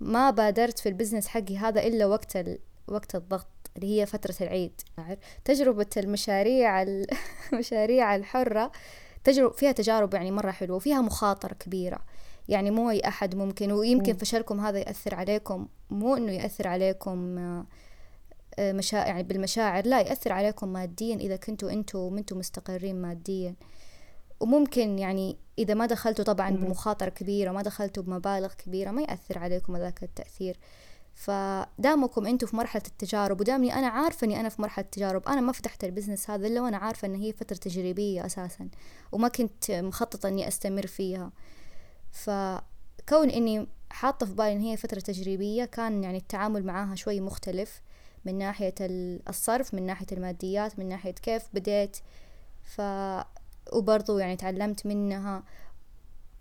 [0.00, 2.58] ما بادرت في البزنس حقي هذا إلا وقت ال...
[2.88, 4.80] وقت الضغط اللي هي فترة العيد.
[5.44, 7.06] تجربة المشاريع ال-
[7.52, 8.72] المشاريع الحرة
[9.24, 11.98] تجربة فيها تجارب يعني مرة حلوة وفيها مخاطرة كبيرة.
[12.48, 14.16] يعني مو أي أحد ممكن ويمكن.
[14.16, 17.38] فشلكم هذا يأثر عليكم مو إنه يأثر عليكم
[18.58, 18.96] مشا...
[18.96, 23.54] يعني بالمشاعر لا يأثر عليكم ماديا إذا كنتوا أنتوا ما أنتوا مستقرين ماديا.
[24.40, 26.50] وممكن يعني إذا ما دخلتوا طبعا.
[26.50, 30.58] بمخاطرة كبيرة ما دخلتوا بمبالغ كبيرة ما يأثر عليكم ذاك التأثير.
[31.14, 35.28] فدامكم أنتوا في مرحلة التجارب ودامني أنا عارفة إني أنا في مرحلة التجارب.
[35.28, 38.68] أنا ما فتحت البزنس هذا إلا وأنا عارفة إن هي فترة تجريبية أساسا
[39.12, 41.32] وما كنت مخططة إني أستمر فيها.
[42.12, 47.82] فكون إني حاطة في بالي إن هي فترة تجريبية كان يعني التعامل معاها شوي مختلف.
[48.24, 51.96] من ناحية ال- الصرف من ناحية الماديات من ناحية كيف بديت.
[52.62, 52.80] ف
[53.72, 55.42] وبرضو يعني تعلمت منها.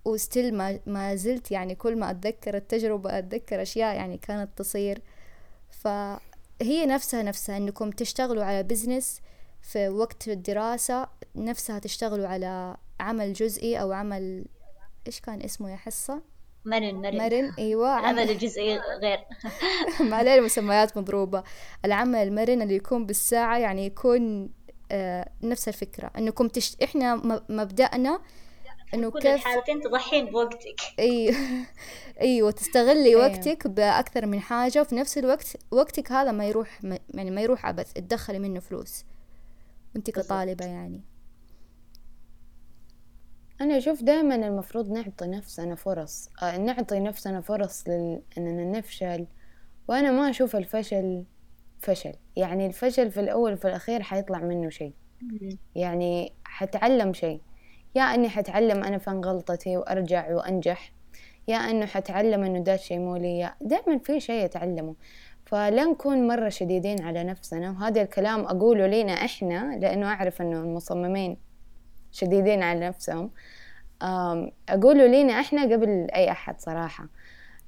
[0.06, 5.02] وستيل ما, ما زلت يعني كل ما أتذكر التجربة أتذكر أشياء يعني كانت تصير.
[5.70, 9.22] فهي نفسها نفسها أنكم تشتغلوا على بزنس
[9.62, 14.46] في وقت الدراسة نفسها تشتغلوا على عمل جزئي أو عمل
[15.08, 16.22] إيش كان اسمه يا حصة؟
[16.68, 17.18] مرن مرن.
[17.18, 18.00] مرن أيوة.
[18.00, 19.20] العمل عمل الجزئي غير.
[20.10, 21.44] ما عليه مسميات مضروبة.
[21.86, 24.50] العمل المرن اللي يكون بالساعة يعني يكون
[24.92, 26.12] آه نفس الفكرة.
[26.18, 26.76] إنكم تش...
[26.84, 28.20] إحنا م- مبدأنا
[28.94, 30.82] إنه كل كيف الحالتين تضحين بوقتك.
[31.00, 31.36] إي
[32.22, 33.22] أيوه تستغلي أيوة.
[33.28, 36.96] وقتك بأكثر من حاجة وفي نفس الوقت وقتك هذا ما يروح م...
[37.14, 39.06] يعني ما يروح عبث تدخلي منه فلوس.
[39.96, 40.10] وانت.
[40.12, 41.02] كطالبة يعني.
[43.62, 48.22] أنا أشوف دائما المفروض نعطي نفسنا فرص آه، نعطي نفسنا فرص لل...
[48.38, 49.26] إننا نفشل
[49.88, 51.24] وأنا ما أشوف الفشل
[51.80, 52.14] فشل.
[52.36, 54.94] يعني الفشل في الأول وفي الأخير حيطلع منه شيء.
[55.76, 57.42] يعني حتعلم شيء.
[57.96, 60.94] يا إني حتعلم أنا فين غلطتي وأرجع وأنجح
[61.48, 63.54] يا إنه حتعلم إنه ده الشيء مو لي.
[63.62, 64.96] دائما في شيء اتعلمه
[65.46, 71.38] فلا نكون مرة شديدين على نفسنا وهذا الكلام أقوله لينا إحنا لأنه أعرف أنه المصممين
[72.18, 73.32] شديدين على نفسهم.
[74.70, 77.08] أقوله لينا إحنا قبل أي أحد صراحة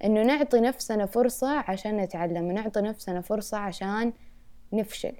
[0.03, 4.13] إنه نعطي نفسنا فرصة عشان نتعلم ونعطي نفسنا فرصة عشان
[4.73, 5.15] نفشل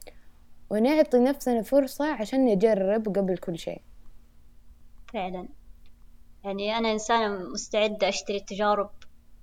[0.70, 3.82] ونعطي نفسنا فرصة عشان نجرب قبل كل شيء.
[5.14, 5.48] فعلا.
[6.44, 8.90] يعني أنا إنسانة مستعدة أشتري التجارب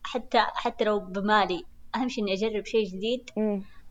[0.03, 1.65] حتى حتى لو بمالي.
[1.95, 3.31] أهم شيء إني أجرب شيء جديد.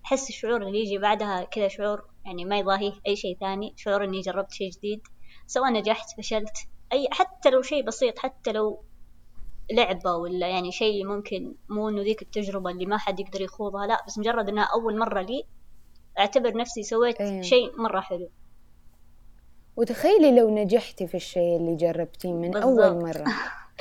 [0.05, 4.21] أحس الشعور اللي يجي بعدها كذا شعور يعني ما يضاهيه أي شيء ثاني شعور إني
[4.21, 5.01] جربت شيء جديد.
[5.47, 6.57] سواء نجحت فشلت.
[6.93, 8.83] أي حتى لو شيء بسيط حتى لو
[9.71, 14.03] لعبة ولا يعني شيء ممكن مو إنه ذيك التجربة اللي ما حد يقدر يخوضها لا
[14.07, 15.43] بس مجرد إنها أول مرة لي
[16.19, 17.41] أعتبر نفسي سويت أيه.
[17.41, 18.29] شيء مرة حلو.
[19.75, 22.79] وتخيلي لو نجحتي في الشيء اللي جربتيه من بالضبط.
[22.79, 23.25] أول مرة.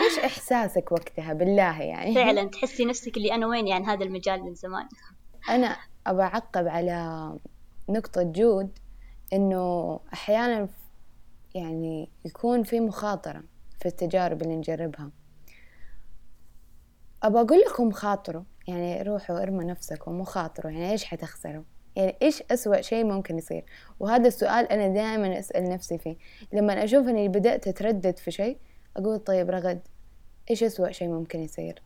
[0.01, 2.15] إيش إحساسك وقتها؟ بالله يعني.
[2.15, 4.89] فعلا تحسي نفسك اللي أنا وين؟ يعني هذا المجال من زمان.
[5.49, 7.31] أنا أبى أعقب على
[7.89, 8.79] نقطة جود
[9.33, 10.69] إنه أحيانا
[11.55, 13.43] يعني يكون في مخاطرة
[13.81, 15.11] في التجارب اللي نجربها.
[17.23, 21.63] أبى أقول لكم خاطروا يعني روحوا ارموا نفسكم وخاطروا يعني إيش حتخسروا
[21.97, 23.65] يعني إيش أسوأ شيء ممكن يصير؟
[24.01, 26.17] وهذا السؤال أنا دائما أسأل نفسي فيه.
[26.53, 28.59] لما أشوف أني بدأت أتردد في شيء
[28.97, 29.81] أقول طيب رغد
[30.51, 31.83] إيش أسوأ شيء ممكن يصير؟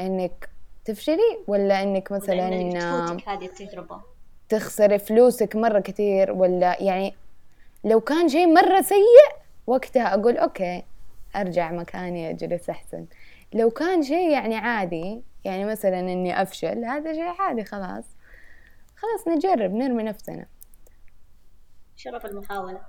[0.00, 0.48] إنك
[0.84, 4.00] تفشلي ولا إنك مثلا إنك هذه التجربة؟
[4.48, 7.14] تخسري فلوسك مرة كثير ولا يعني
[7.84, 10.82] لو كان شيء مرة سيء وقتها أقول أوكي
[11.36, 13.06] أرجع مكاني أجلس أحسن.
[13.52, 18.04] لو كان شيء يعني عادي يعني مثلا إني أفشل هذا شيء عادي خلاص.
[18.96, 20.46] خلاص نجرب نرمي نفسنا.
[21.96, 22.80] شرف المحاولة.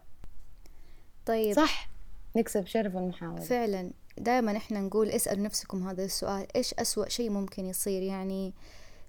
[1.25, 1.55] طيب.
[1.55, 1.89] صح.
[2.35, 3.41] نكسب شرف المحاولة.
[3.41, 3.91] فعلا.
[4.17, 8.53] دائما إحنا نقول اسأل نفسكم هذا السؤال إيش أسوأ شيء ممكن يصير؟ يعني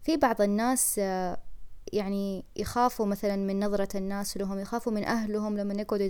[0.02, 1.00] في بعض الناس
[1.92, 6.08] يعني يخافوا مثلا من نظرة الناس لهم يخافوا من أهلهم لما يقعدوا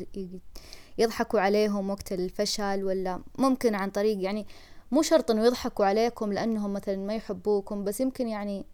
[0.98, 4.46] يضحكوا عليهم وقت الفشل ولا ممكن عن طريق يعني
[4.90, 8.66] مو شرط إنه يضحكوا عليكم لأنهم مثلا ما يحبوكم بس يمكن يعني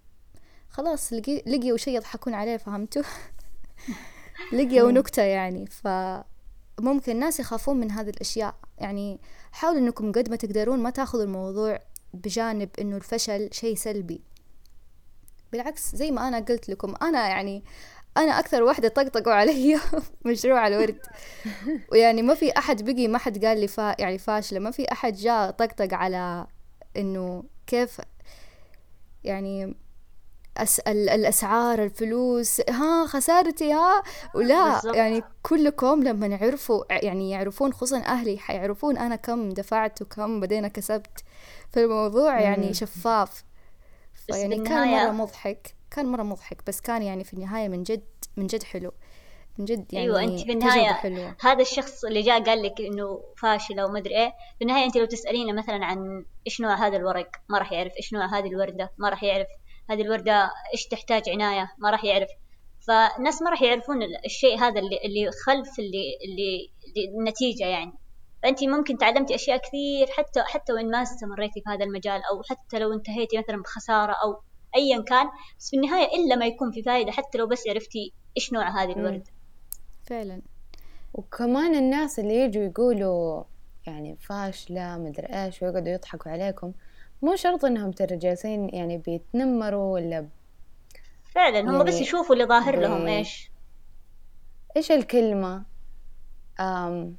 [0.68, 3.02] خلاص لقي لقيوا شيء يضحكون عليه فهمتوا؟
[4.52, 8.54] لقيوا نكتة يعني فممكن الناس يخافون من هذه الأشياء.
[8.78, 9.20] يعني
[9.52, 11.80] حاولوا أنكم قد ما تقدرون ما تاخذوا الموضوع
[12.14, 14.20] بجانب أنه الفشل شيء سلبي.
[15.52, 17.64] بالعكس زي ما أنا قلت لكم أنا يعني
[18.16, 19.80] أنا أكثر واحدة طقطقوا علي
[20.26, 20.98] مشروع الورد.
[21.92, 24.58] ويعني ما في أحد بقي ما حد قال لي فا يعني فاشلة.
[24.58, 26.46] ما في أحد جاء طقطق على
[26.96, 28.00] إنه كيف
[29.24, 29.76] يعني
[30.56, 34.02] أسأل الأسعار الفلوس ها خسارتي ها؟
[34.34, 34.94] ولا بالزبط.
[34.96, 41.20] يعني كلكم لما يعرفوا يعني يعرفون خصوصا أهلي حيعرفون أنا كم دفعت وكم بدينا كسبت.
[41.70, 43.44] فالموضوع يعني شفاف.
[44.28, 48.04] يعني كان مرة مضحك كان مرة مضحك بس كان يعني في النهاية من جد
[48.37, 48.92] من جد حلو.
[49.58, 51.37] من جد يعني أيوه انت في النهاية حلوة.
[51.40, 55.04] هذا الشخص اللي جاء قال لك إنه فاشل أو مدري إيه في النهاية انت لو
[55.04, 57.92] تسألينه مثلا عن إيش نوع هذا الورق ما راح يعرف.
[57.96, 59.46] إيش نوع هذه الوردة ما راح يعرف.
[59.90, 62.28] هذه الوردة إيش تحتاج عناية ما راح يعرف.
[62.88, 67.92] فالناس ما راح يعرفون الشيء هذا اللي اللي خلف اللي اللي, اللي النتيجة يعني.
[68.42, 72.78] فأنت ممكن تعلمتي أشياء كثير حتى حتى وإن ما استمريتي في هذا المجال أو حتى
[72.78, 74.42] لو انتهيتي مثلا بخسارة أو
[74.76, 75.26] أيا كان
[75.59, 78.92] بس في النهاية إلا ما يكون في فائدة حتى لو بس عرفتي إيش نوع هذه
[78.92, 79.31] الوردة
[80.02, 80.42] فعلا.
[81.14, 83.44] وكمان الناس اللي يجوا يقولوا
[83.87, 86.72] يعني فاشلة مدري إيش ويقعدوا يضحكوا عليكم
[87.22, 90.28] مو شرط إنهم ترى جالسين يعني بيتنمروا ولا
[91.24, 92.83] فعلا هم يعني بس يشوفوا اللي ظاهر بي...
[92.83, 93.50] لهم إيش.
[94.76, 95.64] إيش الكلمة؟
[96.61, 97.16] أم...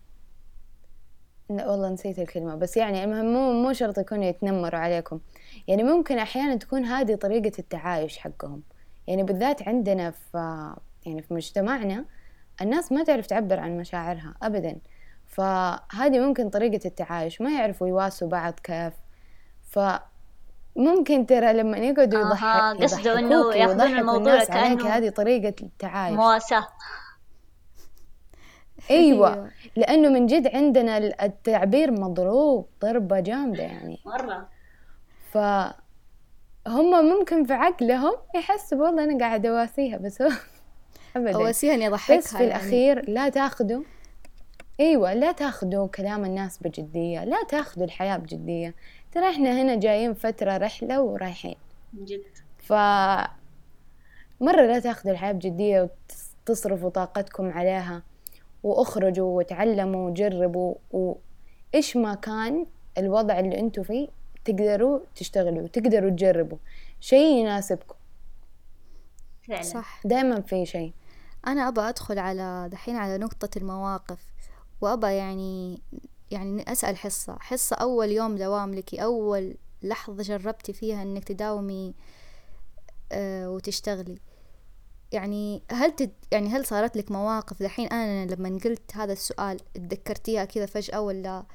[1.50, 5.20] والله نسيت الكلمة بس يعني المهم مو مو شرط يكونوا يتنمروا عليكم.
[5.68, 8.64] يعني ممكن أحيانا تكون هذه طريقة التعايش حقهم.
[9.08, 10.74] يعني بالذات عندنا في
[11.06, 12.06] يعني في مجتمعنا
[12.62, 14.78] الناس ما تعرف تعبر عن مشاعرها أبدا.
[15.28, 18.94] فهذه ممكن طريقة التعايش ما يعرفوا يواسوا بعض كيف.
[19.70, 26.16] فممكن ترى لما يقعدوا يضحك آه قصده إنه ياخذون الموضوع كأنه هذه طريقة التعايش.
[26.16, 26.68] مواساة.
[28.92, 29.52] أيوه, أيوة.
[29.76, 34.00] لأنه من جد عندنا التعبير مضروب ضربة جامدة يعني.
[34.06, 34.48] مرة.
[35.32, 35.38] ف
[36.68, 40.30] هم ممكن في عقلهم يحسوا والله أنا قاعد أواسيها بس هو
[41.16, 41.36] ابدا.
[41.36, 42.48] أواسيها إني أضحكها بس في يعني.
[42.48, 43.84] الأخير لا تاخذوا
[44.80, 48.76] أيوه لا تاخذوا كلام الناس بجدية لا تاخذوا الحياة بجدية.
[49.12, 51.56] ترى إحنا هنا جايين فترة رحلة ورايحين.
[51.94, 52.22] جد.
[52.58, 52.74] ف
[54.42, 55.90] مرة لا تاخذوا الحياة بجدية
[56.48, 58.04] وتصرفوا طاقتكم عليها.
[58.64, 60.76] واخرجوا وتعلموا وجربوا.
[60.92, 62.66] وإيش ما كان
[62.98, 64.08] الوضع اللي أنتوا فيه
[64.46, 66.58] تقدروا تشتغلوا تقدروا تجربوا.
[67.00, 67.96] شيء يناسبكم.
[69.48, 69.62] فعلا.
[69.62, 70.02] صح.
[70.06, 70.94] دائما في شيء.
[71.48, 74.26] أنا أبى أدخل على دحين على نقطة المواقف
[74.82, 75.82] وأبى يعني
[76.32, 77.38] يعني أسأل حصة.
[77.40, 81.94] حصة أول يوم دوام لك أول لحظة جربتي فيها إنك تداومي
[83.12, 84.18] آه وتشتغلي.
[85.14, 90.46] يعني هل تد يعني هل صارت لك مواقف دحين؟ أنا لما قلت هذا السؤال تذكرتيها
[90.46, 91.46] كذا فجأة ولا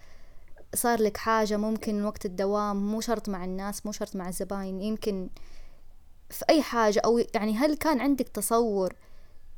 [0.74, 5.30] صار لك حاجة ممكن وقت الدوام؟ مو شرط مع الناس مو شرط مع الزباين يمكن
[6.30, 7.00] في أي حاجة.
[7.04, 8.94] أو يعني هل كان عندك تصور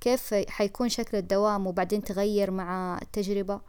[0.01, 3.61] كيف حيكون شكل الدوام وبعدين تغير مع التجربة؟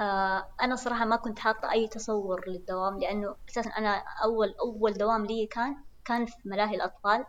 [0.00, 5.26] آه أنا صراحة ما كنت حاطة أي تصور للدوام لأنه أساسا أنا أول أول دوام
[5.26, 7.26] لي كان كان في ملاهي الأطفال.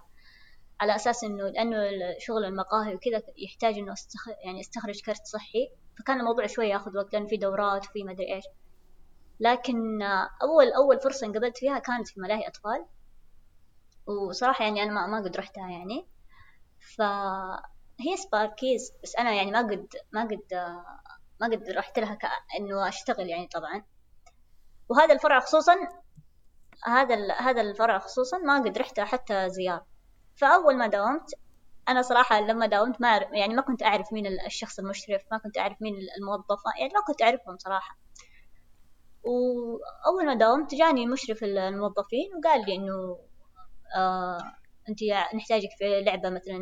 [0.79, 1.77] على أساس إنه لأنه
[2.19, 4.27] شغل المقاهي وكذا يحتاج إنه استخ...
[4.45, 5.69] يعني أستخرج كرت صحي
[5.99, 8.43] فكان الموضوع شوي ياخذ وقت لأن في دورات وفي مدري إيش.
[9.39, 10.01] لكن
[10.41, 12.85] أول أول فرصة انقبلت فيها كانت في ملاهي أطفال.
[14.29, 16.07] وصراحة يعني أنا ما ما قد رحتها يعني.
[16.97, 20.53] فهي سباركيز بس أنا يعني ما قد ما قد
[21.41, 23.83] ما قد رحت لها كأنه أشتغل يعني طبعا.
[24.89, 25.75] وهذا الفرع خصوصا
[26.85, 29.85] هذا هذا الفرع خصوصا ما قد رحته حتى زيارة.
[30.35, 31.33] فأول ما داومت
[31.89, 35.57] أنا صراحة لما داومت ما أعرف يعني ما كنت أعرف مين الشخص المشرف ما كنت
[35.57, 37.97] أعرف مين الموظفة يعني ما كنت أعرفهم صراحة.
[39.23, 43.17] وأول ما داومت جاني مشرف الموظفين وقال لي إنه
[43.95, 44.37] آه
[44.89, 44.99] أنت
[45.35, 46.57] نحتاجك في لعبة مثلا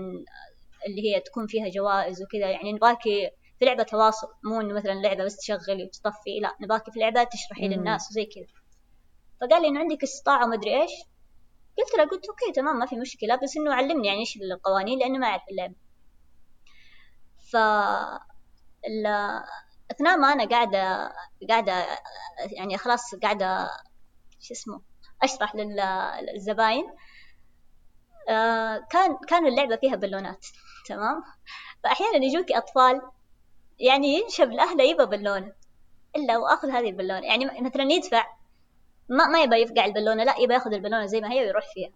[0.87, 5.23] اللي هي تكون فيها جوائز وكذا يعني نباكي في لعبة تواصل مو إنه مثلا لعبة
[5.23, 8.45] بس تشغلي وتطفي لا نباكي في لعبة تشرحي للناس وزي كذا.
[9.41, 10.91] فقال لي إنه عندك استطاعة ومدري إيش
[11.77, 15.19] قلت له قلت أوكي تمام ما في مشكلة بس إنه علمني يعني إيش القوانين لأنه
[15.19, 15.75] ما أعرف اللعبة
[17.51, 17.55] ف
[19.91, 21.13] أثناء ما أنا قاعدة
[21.49, 21.85] قاعدة
[22.57, 23.69] يعني خلاص قاعدة
[24.39, 24.81] شو اسمه
[25.23, 26.85] أشرح للزباين.
[28.29, 30.45] آه، كان كان اللعبة فيها بالونات
[30.87, 31.23] تمام؟
[31.83, 33.01] فأحيانا يجوك أطفال
[33.79, 35.53] يعني ينشب لأهله يبغى بالونة
[36.15, 38.25] إلا وآخذ هذه البالونة يعني مثلا يدفع
[39.09, 41.91] ما ما يبغى يفقع البالونة لا يبغى ياخذ البالونة زي ما هي ويروح فيها.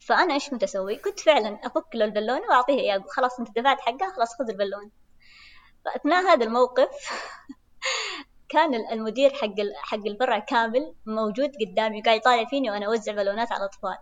[0.00, 4.12] فأنا إيش كنت أسوي؟ كنت فعلا أفك له البالونة وأعطيه إياه خلاص أنت دفعت حقها
[4.16, 4.90] خلاص خذ البالونة.
[5.84, 6.90] فأثناء هذا الموقف
[8.52, 13.60] كان المدير حق حق الفرع كامل موجود قدامي قاعد يطالع فيني وأنا أوزع بالونات على
[13.60, 13.98] الأطفال.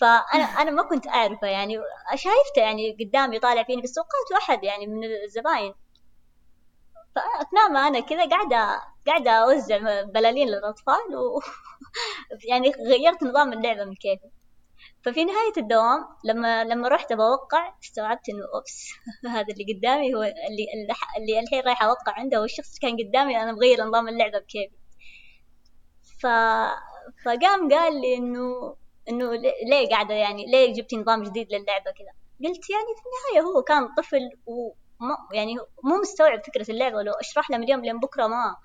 [0.00, 1.78] فانا أنا ما كنت أعرفه يعني
[2.14, 5.74] شايفته يعني قدامي طالع فيني بس توقعت واحد يعني من الزباين.
[7.14, 11.40] فاثناء ما أنا كذا قاعدة قاعدة أوزع بلالين للأطفال و
[12.50, 14.30] يعني غيرت نظام اللعبة من كيفي.
[15.04, 18.88] ففي نهاية الدوام لما لما رحت بوقع استوعبت إنه أوبس
[19.36, 20.66] هذا اللي قدامي هو اللي
[21.18, 24.76] اللي الحين رايح أوقع عنده هو الشخص اللي كان قدامي أنا مغير نظام اللعبة بكيفي.
[26.20, 26.26] ف
[27.24, 28.76] فقام قال لي انه
[29.08, 29.32] إنه
[29.70, 32.12] ليه قاعدة يعني ليه جبتي نظام جديد للعبة كذا؟
[32.48, 34.30] قلت يعني في النهاية هو كان طفل
[35.02, 38.56] وما يعني مو مستوعب فكرة اللعبة ولو أشرح له من اليوم لين بكرة ما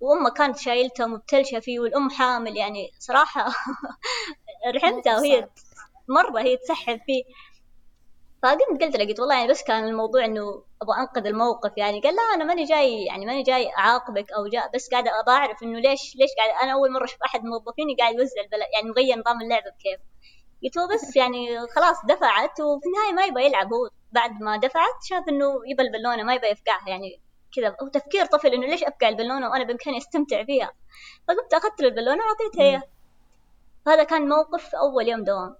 [0.00, 3.46] وأمه كانت شايلته مبتلشة فيه والأم حامل يعني صراحة
[4.76, 5.48] رحمتها وهي
[6.08, 7.22] مرة هي تسحب فيه.
[8.42, 12.14] فقمت قلت له قلت والله يعني بس كان الموضوع إنه أبغى أنقذ الموقف يعني قال
[12.14, 15.78] لا أنا ماني جاي يعني ماني جاي أعاقبك أو جاء بس قاعد أبغى اعرف إنه
[15.78, 19.42] ليش ليش قاعد أنا أول مرة أشوف أحد موظفيني قاعد يوزع البلد يعني مغير نظام
[19.42, 20.00] اللعبة بكيف
[20.64, 23.72] قلت بس يعني خلاص دفعت وفي النهاية ما يبغى يلعب.
[23.72, 26.88] هو بعد ما دفعت شاف إنه يبى البالونة ما يبغى يفقعها.
[26.88, 27.20] يعني
[27.56, 30.72] كذا هو تفكير طفل إنه ليش أفقع البالونة وأنا بإمكاني أستمتع فيها؟
[31.28, 32.82] فقمت أخذت له البالونة وأعطيتها اياه
[33.88, 35.56] هذا كان موقف أول يوم دوام.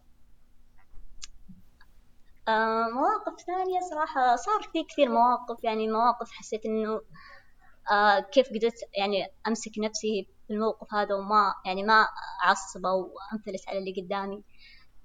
[2.49, 5.65] آه، مواقف ثانية صراحة صار في كثير مواقف.
[5.65, 7.01] يعني مواقف حسيت إنه
[7.91, 12.07] آه كيف قدرت يعني أمسك نفسي في الموقف هذا وما يعني ما
[12.45, 14.43] أعصب أو أنفلت على اللي قدامي.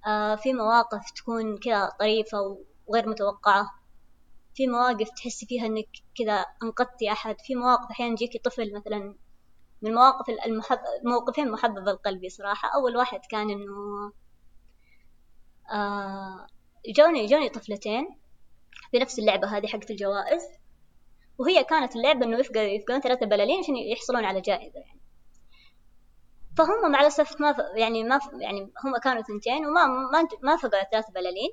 [0.07, 3.71] آه في مواقف تكون كذا طريفة وغير متوقعة.
[4.55, 5.87] في مواقف تحسي فيها إنك
[6.17, 7.35] كذا أنقذتي أحد.
[7.41, 9.15] في مواقف أحيانا يجيكي طفل مثلا
[9.81, 12.69] من المواقف المحب موقفين محببة لقلبي صراحة.
[12.75, 13.73] أول واحد كان إنه
[15.73, 16.47] آه
[16.97, 18.19] جوني جوني طفلتين
[18.91, 20.41] في نفس اللعبة هذه حقت الجوائز.
[21.37, 25.00] وهي كانت اللعبة يفقد يفقدون ثلاثة بلالين عشان يحصلون على جائزة يعني.
[26.57, 27.57] فهم مع الأسف ما ف...
[27.75, 28.29] يعني ما ف...
[28.41, 31.51] يعني هم كانوا ثنتين وما ما ما فقدوا ثلاثة بلالين.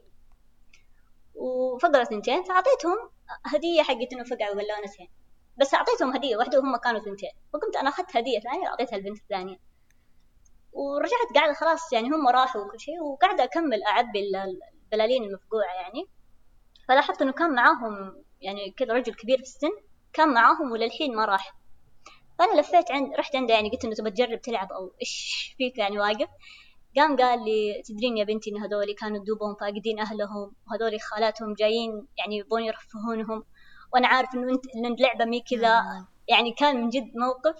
[1.34, 2.96] وفقدوا ثنتين فأعطيتهم
[3.44, 5.08] هدية حقت إنه فقعوا بلونتين.
[5.56, 9.56] بس أعطيتهم هدية واحدة وهم كانوا ثنتين فقمت أنا أخذت هدية ثانية وأعطيتها البنت الثانية.
[10.72, 16.08] ورجعت قاعدة خلاص يعني هم راحوا وكل شيء وقاعدة أكمل أعبي البلالين المفقوعة يعني.
[16.88, 19.70] فلاحظت إنه كان معاهم يعني كذا رجل كبير في السن
[20.12, 21.57] كان معاهم وللحين ما راح.
[22.38, 25.98] فأنا لفيت عند رحت عنده يعني قلت إنه تبى تجرب تلعب أو إيش فيك يعني
[25.98, 26.28] واقف.
[26.96, 32.06] قام قال لي تدرين يا بنتي إن هذول كانوا دوبهم فاقدين أهلهم وهذول خالاتهم جايين
[32.18, 33.44] يعني يبغون يرفهونهم.
[33.92, 35.82] وأنا عارف إنه أنت إن اللعبة مي كذا.
[36.28, 37.56] يعني كان من جد موقف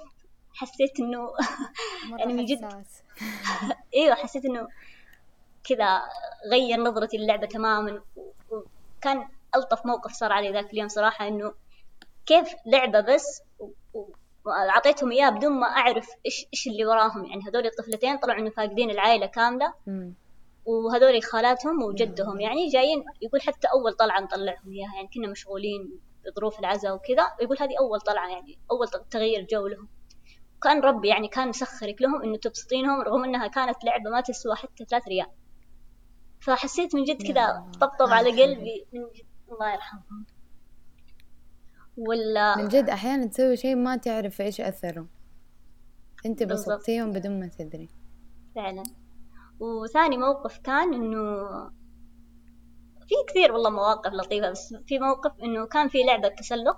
[0.55, 1.23] حسيت إنه
[2.11, 2.69] مرة يعني من جد.
[3.97, 4.69] إيوه حسيت إنه
[5.65, 6.03] كذا
[6.53, 8.03] غير نظرتي للعبة تماما.
[8.51, 11.55] وكان ألطف موقف صار علي ذاك اليوم صراحة إنه
[12.27, 14.13] كيف لعبة بس و- و-
[14.45, 17.25] وأعطيتهم إياه بدون ما أعرف إيش إيش اللي وراهم.
[17.25, 19.75] يعني هذول الطفلتين طلعوا انه فاقدين العائلة كاملة.
[19.87, 20.15] مم.
[20.65, 22.41] وهذول خالاتهم وجدهم.
[22.41, 24.95] يعني جايين يقول حتى أول طلعة نطلعهم إياها.
[24.97, 27.27] يعني كنا مشغولين بظروف العزاء وكذا.
[27.41, 29.89] ويقول هذه أول طلعة يعني أول تغيير جو لهم.
[30.63, 34.85] كان ربي يعني كان مسخرك لهم إنه تبسطينهم رغم إنها كانت لعبة ما تسوى حتى
[34.85, 35.31] ثلاث ريال.
[36.41, 38.87] فحسيت من جد كذا طبطب على قلبي.
[38.93, 39.27] من جد.
[39.53, 40.27] الله يرحمهم
[41.99, 45.07] ولا من جد أحيانا تسوي شيء ما تعرف إيش أثره.
[46.27, 46.77] أنت بالضبط.
[46.77, 47.89] بسطتيهم بدون ما تدري.
[48.55, 48.83] فعلا.
[49.61, 51.49] وثاني موقف كان إنه
[53.01, 56.77] في كثير والله مواقف لطيفة بس في موقف إنه كان في لعبة تسلق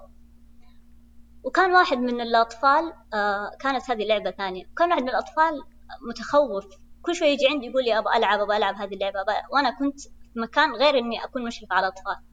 [1.44, 4.64] وكان واحد من الأطفال آه كانت هذه لعبة ثانية.
[4.78, 5.62] كان واحد من الأطفال
[6.08, 6.66] متخوف
[7.02, 10.00] كل شوي يجي عندي يقول لي أبغى ألعب أبغى ألعب هذه اللعبة أبغى وأنا كنت
[10.00, 12.29] في مكان غير إني أكون مشرفة على الأطفال.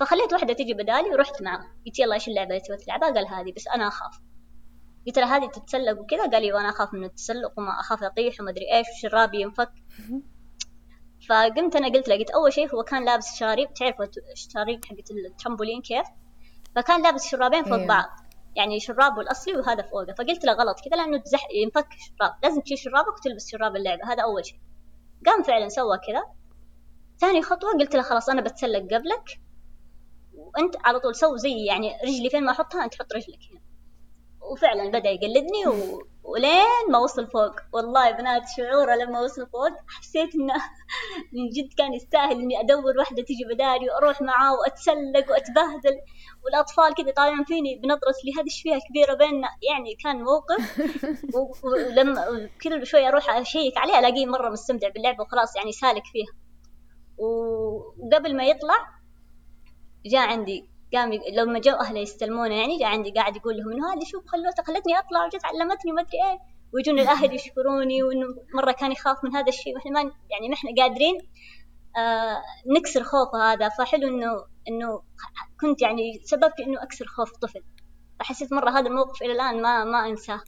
[0.00, 1.60] فخليت واحدة تجي بدالي ورحت معه.
[1.86, 4.20] قلت يلا إيش اللعبة اللي تبغى تلعبها؟ قال هذه بس أنا أخاف.
[5.06, 8.50] قلت له هذه تتسلق وكذا؟ قال لي وأنا أخاف من التسلق وما أخاف أطيح وما
[8.50, 9.72] أدري إيش وشرابي ينفك.
[11.28, 15.82] فقمت أنا قلت له قلت أول شيء هو كان لابس شراريب تعرفوا الشراريب حقت الترامبولين
[15.82, 16.06] كيف؟
[16.76, 17.86] فكان لابس شرابين فوق أيوه.
[17.86, 18.04] بعض
[18.56, 20.14] يعني شرابه الأصلي وهذا فوقه.
[20.18, 24.12] فقلت له غلط كذا لأنه تزح ينفك الشراب لازم تشيل شرابك وتلبس شراب اللعبة.
[24.12, 24.60] هذا أول شيء.
[25.26, 26.22] قام فعلا سوى كذا.
[27.18, 29.40] ثاني خطوة قلت له خلاص أنا بتسلق قبلك.
[30.56, 33.60] وانت على طول سو زي يعني رجلي فين ما احطها انت حط رجلك هنا.
[34.52, 36.02] وفعلا بدأ يقلدني و...
[36.24, 37.54] ولين ما وصل فوق.
[37.72, 40.54] والله يا بنات شعوره لما وصل فوق حسيت إنه
[41.32, 46.00] من جد كان يستاهل إني أدور واحدة تجي بدالي وأروح معاه وأتسلق وأتبهدل.
[46.44, 49.48] والأطفال كذا طالعين فيني بنظره اللي هذه فيها كبيره بيننا.
[49.70, 50.80] يعني كان موقف.
[51.64, 56.32] ولما كل شوي أروح أشيك عليه ألاقيه مرة مستمتع باللعبه وخلاص يعني سالك فيها.
[57.18, 59.01] وقبل ما يطلع
[60.06, 64.04] جاء عندي قام لما جو أهله يستلمونه يعني جاء عندي قاعد يقول لهم إنه هذه
[64.04, 66.38] شوف خلوته خلتني أطلع وجت علمتني ما أدري إيه.
[66.72, 69.74] ويجون الأهل يشكروني وإنه مرة كان يخاف من هذا الشيء.
[69.74, 70.00] وإحنا ما
[70.30, 71.18] يعني ما إحنا قادرين
[71.96, 72.42] آه
[72.76, 73.68] نكسر خوفه هذا.
[73.68, 75.02] فحلو إنه إنه
[75.60, 77.62] كنت يعني سبب في إنه أكسر خوف طفل.
[78.20, 80.40] فحسيت مرة هذا الموقف إلى الآن ما ما أنساه.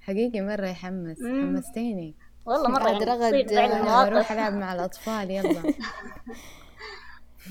[0.00, 1.56] حقيقي مرة يحمس مم.
[1.56, 2.14] حمستيني.
[2.46, 5.62] والله مرة عاد يعني رغد، فعلا آه، ألعب مع الأطفال يلا.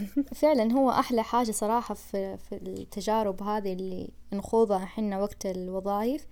[0.41, 6.28] فعلا هو أحلى حاجة صراحة في, في التجارب هذه اللي نخوضها إحنا وقت الوظائف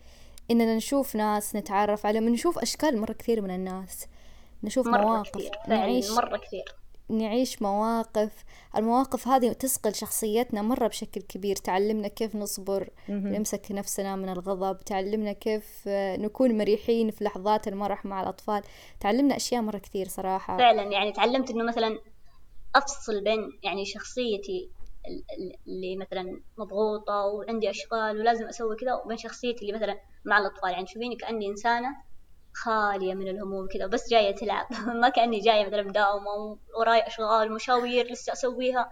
[0.51, 4.07] إننا نشوف ناس نتعرف عليهم نشوف أشكال مرة كثير من الناس
[4.63, 6.75] نشوف مرة مواقف كثير نعيش مرة كثير.
[7.09, 8.43] نعيش مواقف
[8.77, 15.33] المواقف هذه تصقل شخصيتنا مرة بشكل كبير تعلمنا كيف نصبر نمسك نفسنا من الغضب تعلمنا
[15.33, 18.61] كيف نكون مريحين في لحظات المرح مع الأطفال
[18.99, 20.57] تعلمنا أشياء مرة كثير صراحة.
[20.57, 21.99] فعلا يعني تعلمت إنه مثلا
[22.75, 24.69] أفصل بين يعني شخصيتي
[25.07, 30.37] ال- ال- اللي مثلا مضغوطة وعندي أشغال ولازم أسوي كذا وبين شخصيتي اللي مثلا مع
[30.37, 30.71] الأطفال.
[30.71, 31.89] يعني تشوفيني كأني إنسانة
[32.53, 34.67] خالية من الهموم كذا بس جاية تلعب.
[35.01, 38.89] ما كأني جاية مثلا مداومة وراي أشغال ومشاوير لسه أسويها.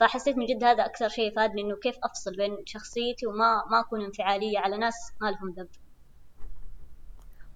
[0.00, 4.04] فحسيت من جد هذا أكثر شيء فادني إنه كيف أفصل بين شخصيتي وما ما أكون
[4.04, 5.68] انفعالية على ناس ما لهم ذنب.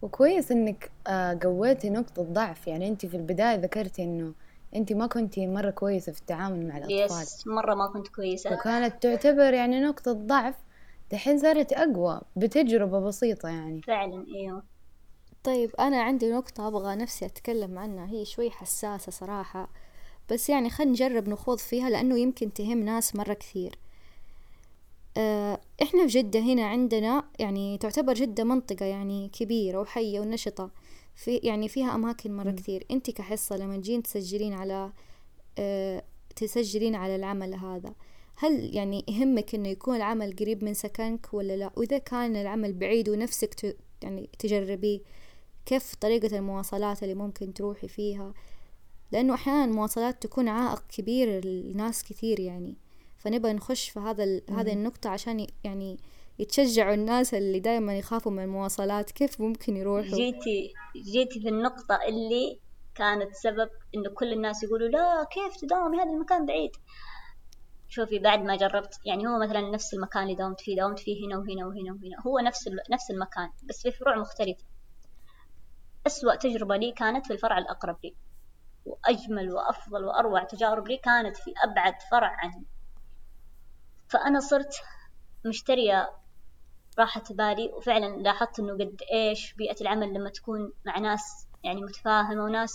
[0.02, 2.66] وكويس إنك آه، قويتي نقطة ضعف.
[2.66, 4.32] يعني انت في البداية ذكرتي إنه
[4.76, 7.22] أنت ما كنتي مرة كويسة في التعامل مع الأطفال.
[7.22, 8.52] يس مرة ما كنت كويسة.
[8.54, 10.54] وكانت تعتبر يعني نقطة ضعف
[11.12, 13.82] دحين صارت أقوى بتجربة بسيطة يعني.
[13.82, 14.62] فعلا أيوه.
[15.44, 19.68] طيب أنا عندي نقطة أبغى نفسي أتكلم عنها هي شوي حساسة صراحة.
[20.30, 23.78] بس يعني خلينا نجرب نخوض فيها لأنه يمكن تهم ناس مرة كثير.
[25.16, 30.70] آه، إحنا في جدة هنا عندنا يعني تعتبر جدة منطقة يعني كبيرة وحية ونشطة.
[31.14, 32.86] في يعني فيها أماكن مرة كثير.
[32.90, 34.92] أنت كحصة لما تجين تسجلين على
[35.58, 36.02] آه،
[36.36, 37.94] تسجلين على العمل هذا
[38.36, 43.08] هل يعني يهمك إنه يكون العمل قريب من سكنك ولا لا؟ وإذا كان العمل بعيد
[43.08, 45.00] ونفسك ت- يعني تجربيه
[45.66, 48.34] كيف طريقة المواصلات اللي ممكن تروحي فيها؟
[49.12, 52.76] لأنه أحيانا المواصلات تكون عائق كبير لناس كثير يعني.
[53.18, 54.42] فنبغى نخش في هذا ال...
[54.50, 55.98] هذه النقطة عشان يعني
[56.38, 62.60] يتشجعوا الناس اللي دائما يخافوا من المواصلات كيف ممكن يروحوا؟ جيتي جيتي في النقطة اللي
[62.94, 66.70] كانت سبب إنه كل الناس يقولوا لا كيف تداومي هذا المكان بعيد؟
[67.88, 71.38] شوفي بعد ما جربت يعني هو مثلا نفس المكان اللي داومت فيه داومت فيه هنا
[71.38, 74.64] وهنا وهنا وهنا هو نفس نفس المكان بس في فروع مختلفة.
[76.06, 78.14] أسوأ تجربة لي كانت في الفرع الأقرب لي
[78.84, 82.66] وأجمل وأفضل وأروع تجارب لي كانت في أبعد فرع عني.
[84.08, 84.74] فأنا صرت
[85.46, 86.10] مشترية
[86.98, 92.44] راحة بالي وفعلا لاحظت إنه قد إيش بيئة العمل لما تكون مع ناس يعني متفاهمة
[92.44, 92.74] وناس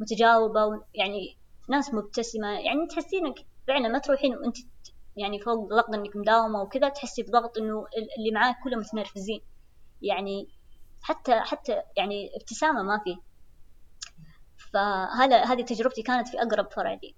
[0.00, 1.36] متجاوبة يعني
[1.68, 3.34] ناس مبتسمة يعني تحسينك
[3.66, 4.56] فعلا ما تروحين وأنت
[5.16, 7.84] يعني فوق ضغط إنك مداومة وكذا تحسي بضغط إنه
[8.18, 9.40] اللي معاك كلهم متنرفزين.
[10.02, 10.48] يعني
[11.02, 13.16] حتى حتى يعني ابتسامة ما في.
[14.72, 17.14] فهذا هذه تجربتي كانت في أقرب فرع لي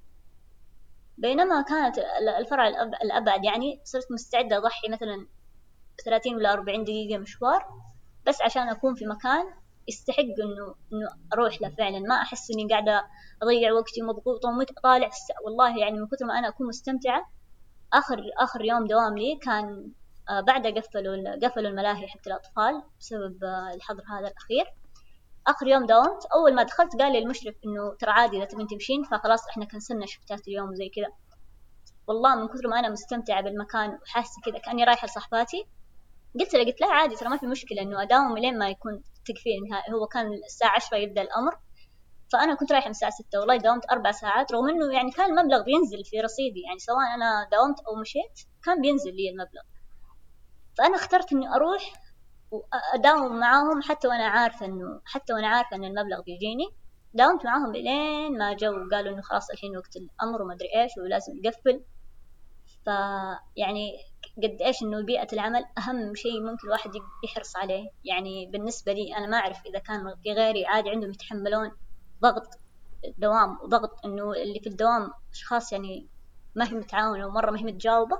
[1.18, 1.98] بينما كانت
[2.40, 2.68] الفرع
[3.02, 5.26] الأبعد يعني صرت مستعدة أضحي مثلا
[6.04, 7.64] ثلاثين ولا أربعين دقيقة مشوار
[8.26, 9.44] بس عشان أكون في مكان
[9.88, 11.98] يستحق إنه إنه أروح له فعلا.
[11.98, 13.04] ما أحس إني قاعدة
[13.42, 15.10] أضيع وقتي مضغوطة وطالع
[15.44, 17.30] والله يعني من كثر ما أنا أكون مستمتعة
[17.92, 19.92] آخر آخر يوم دوام لي كان
[20.28, 24.66] آه، بعد قفلوا قفلوا الملاهي حق الأطفال بسبب آه، الحظر هذا الأخير.
[25.46, 29.02] آخر يوم داومت أول ما دخلت قال لي المشرف إنه ترى عادي إذا تبين تمشين
[29.02, 31.08] فخلاص إحنا كنسلنا شفتات اليوم وزي كذا.
[32.06, 35.66] والله من كثر ما أنا مستمتعة بالمكان وحاسة كذا كأني رايحة لصاحباتي
[36.40, 39.74] قلت له قلت له عادي ترى ما في مشكلة إنه أداوم لين ما يكون تكفين
[39.94, 41.56] هو كان الساعة عشرة يبدأ الأمر.
[42.32, 45.62] فأنا كنت رايحة من الساعة ستة والله داومت أربع ساعات رغم إنه يعني كان المبلغ
[45.64, 46.60] بينزل في رصيدي.
[46.66, 49.62] يعني سواء أنا داومت أو مشيت كان بينزل لي المبلغ.
[50.78, 51.92] فأنا اخترت إني أروح
[52.50, 56.66] وأداوم معاهم حتى وأنا عارفة إنه حتى وأنا عارفة إن المبلغ بيجيني.
[57.14, 61.32] داومت معاهم لين ما جو وقالوا إنه خلاص الحين وقت الأمر وما أدري إيش ولازم
[61.44, 61.84] نقفل.
[62.84, 66.90] فيعني قد إيش إنه بيئة العمل أهم شيء ممكن الواحد
[67.24, 67.90] يحرص عليه.
[68.04, 71.70] يعني بالنسبة لي أنا ما أعرف إذا كان غيري عادي عندهم يتحملون
[72.22, 72.48] ضغط
[73.04, 76.08] الدوام وضغط إنه اللي في الدوام أشخاص يعني
[76.54, 78.18] ما هي متعاونة ومرة ما هي متجاوبة.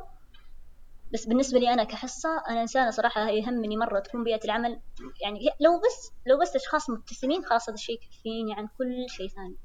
[1.12, 4.80] بس بالنسبة لي أنا كحصة أنا إنسانة صراحة يهمني مرة تكون بيئة العمل
[5.22, 9.56] يعني لو بس لو بس أشخاص مبتسمين خلاص هذا الشيء يكفيني عن كل شيء ثاني.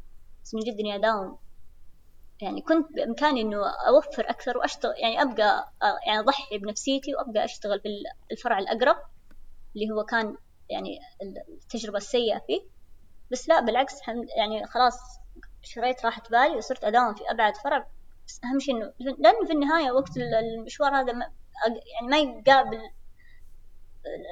[0.44, 1.38] بس من جد إني أداوم
[2.42, 3.58] يعني كنت بإمكاني إنه
[3.88, 5.74] أوفر أكثر وأشتغل يعني أبقى
[6.08, 7.90] يعني أضحي بنفسيتي وأبقى أشتغل في
[8.32, 8.98] الفرع الأقرب
[9.76, 10.38] اللي هو كان
[10.70, 11.00] يعني
[11.50, 12.62] التجربة السيئة فيه.
[13.32, 13.94] بس لا بالعكس
[14.38, 15.00] يعني خلاص
[15.64, 17.88] شريت راحة بالي وصرت أداوم في أبعد فرع.
[18.28, 21.32] بس أهم شيء إنه لأنه في النهاية وقت المشوار هذا ما
[21.68, 22.80] يعني ما يقابل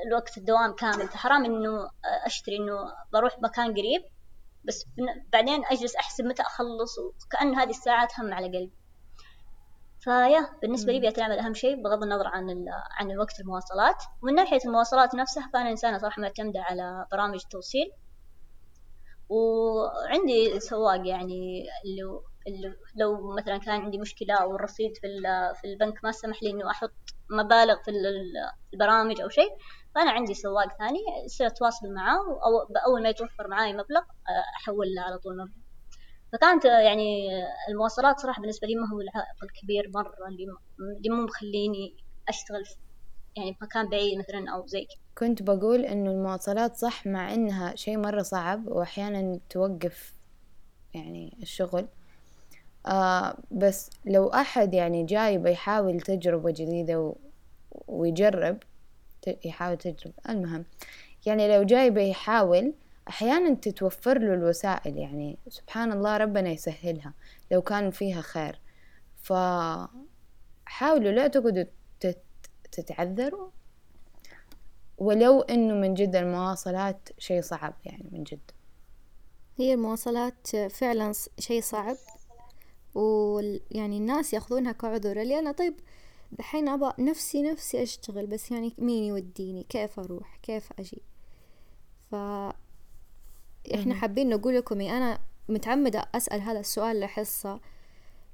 [0.07, 1.07] الوقت الدوام كامل.
[1.07, 1.89] فحرام إنه
[2.25, 4.05] أشتري إنه بروح مكان قريب.
[4.67, 4.85] بس
[5.33, 8.73] بعدين أجلس أحسب متى أخلص وكأن هذه الساعات هم على قلبي.
[9.99, 12.65] فيا بالنسبة لي بيئة العمل أهم شيء بغض النظر عن
[12.99, 14.03] عن وقت المواصلات.
[14.23, 17.91] ومن ناحية المواصلات نفسها فأنا إنسانة صراحة معتمدة على برامج التوصيل.
[19.29, 25.07] وعندي سواق يعني اللي لو مثلا كان عندي مشكلة أو الرصيد في
[25.61, 26.93] في البنك ما سمح لي إنه أحط
[27.29, 27.91] مبالغ في
[28.73, 29.49] البرامج أو شيء
[29.95, 32.39] فأنا عندي سواق ثاني يصير أتواصل معاه
[32.87, 34.01] أول ما يتوفر معاي مبلغ
[34.57, 35.53] أحول له على طول مبلغ.
[36.33, 37.29] فكانت يعني
[37.69, 41.95] المواصلات صراحة بالنسبة لي ما هو العائق الكبير مرة اللي مو مخليني
[42.29, 42.75] أشتغل في
[43.35, 44.97] يعني مكان بعيد مثلا أو زي كذا.
[45.17, 50.13] كنت بقول إنه المواصلات صح مع إنها شيء مرة صعب وأحيانا توقف
[50.93, 51.87] يعني الشغل.
[52.87, 57.15] آه بس لو أحد يعني جاي بيحاول تجربة جديدة و...
[57.87, 58.57] ويجرب
[59.45, 60.65] يحاول تجربة المهم
[61.25, 62.73] يعني لو جاي بيحاول
[63.07, 67.13] أحيانا تتوفر له الوسائل يعني سبحان الله ربنا يسهلها
[67.51, 68.59] لو كان فيها خير.
[69.21, 69.91] فحاولوا
[71.11, 71.63] لا تقعدوا
[71.99, 72.23] تت...
[72.71, 73.49] تتعذروا.
[74.97, 78.51] ولو إنه من جد المواصلات شيء صعب يعني من جد.
[79.57, 81.97] هي المواصلات فعلا شيء صعب.
[82.95, 85.21] ويعني الناس يأخذونها كعذر.
[85.21, 85.79] أنا طيب
[86.39, 91.01] دحين أبغى نفسي نفسي أشتغل بس يعني مين يوديني؟ كيف أروح؟ كيف أجي؟
[92.11, 92.15] ف
[93.73, 95.19] إحنا حابين نقول لكم يعني أنا
[95.49, 97.59] متعمدة أسأل هذا السؤال لحصة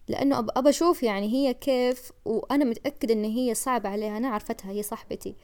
[0.08, 4.84] لأنه أبى أشوف يعني هي كيف وأنا متأكدة إن هي صعبة عليها أنا عرفتها هي
[4.84, 5.36] صاحبتي.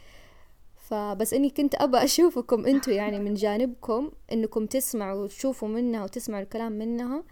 [0.76, 6.72] فبس إني كنت أبى أشوفكم أنتوا يعني من جانبكم إنكم تسمعوا وتشوفوا منها وتسمعوا الكلام
[6.72, 7.24] منها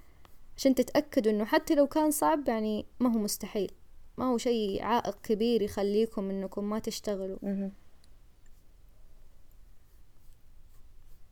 [0.58, 3.72] عشان تتأكدوا إنه حتى لو كان صعب يعني ما هو مستحيل.
[4.18, 7.70] ما هو شيء عائق كبير يخليكم إنكم ما تشتغلوا.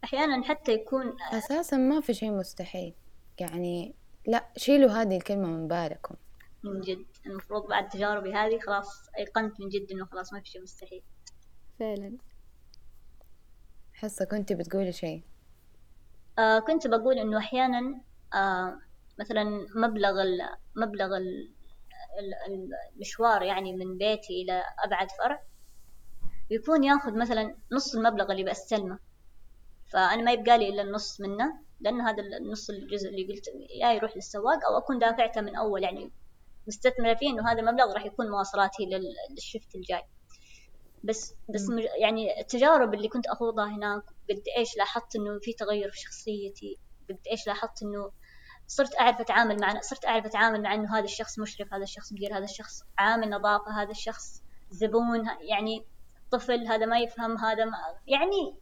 [0.04, 2.94] أحيانا حتى يكون أساسا ما في شيء مستحيل.
[3.40, 3.96] يعني
[4.28, 6.16] لا شيلوا هذه الكلمة من بالكم.
[6.64, 7.06] من جد.
[7.26, 11.04] المفروض بعد تجاربي هذه خلاص أيقنت من جد إنه خلاص ما في شيء مستحيل.
[11.80, 12.18] فعلا.
[13.94, 15.24] حصة كنت بتقولي شيء.
[16.40, 18.02] آه كنت بقول إنه أحيانا
[18.34, 18.80] آه
[19.20, 19.44] مثلا
[19.76, 20.40] مبلغ ال
[20.76, 21.53] مبلغ ال
[22.95, 25.43] المشوار يعني من بيتي إلى أبعد فرع
[26.49, 28.99] يكون ياخذ مثلا نص المبلغ اللي بستلمه
[29.91, 33.47] فأنا ما يبقى لي إلا النص منه لأن هذا النص الجزء اللي قلت
[33.82, 36.11] يا يروح للسواق أو أكون دافعته من أول يعني
[36.68, 38.84] مستثمرة فيه إنه هذا المبلغ راح يكون مواصلاتي
[39.32, 40.03] للشفت الجاي.
[41.03, 41.68] بس بس
[41.99, 46.78] يعني التجارب اللي كنت أخوضها هناك قد إيش لاحظت إنه في تغير في شخصيتي
[47.09, 48.11] قد إيش لاحظت إنه
[48.76, 52.38] صرت أعرف أتعامل مع صرت أعرف أتعامل مع إنه هذا الشخص مشرف هذا الشخص مدير
[52.38, 55.86] هذا الشخص عامل نظافة هذا الشخص زبون يعني
[56.32, 58.58] طفل هذا ما يفهم هذا ما يعني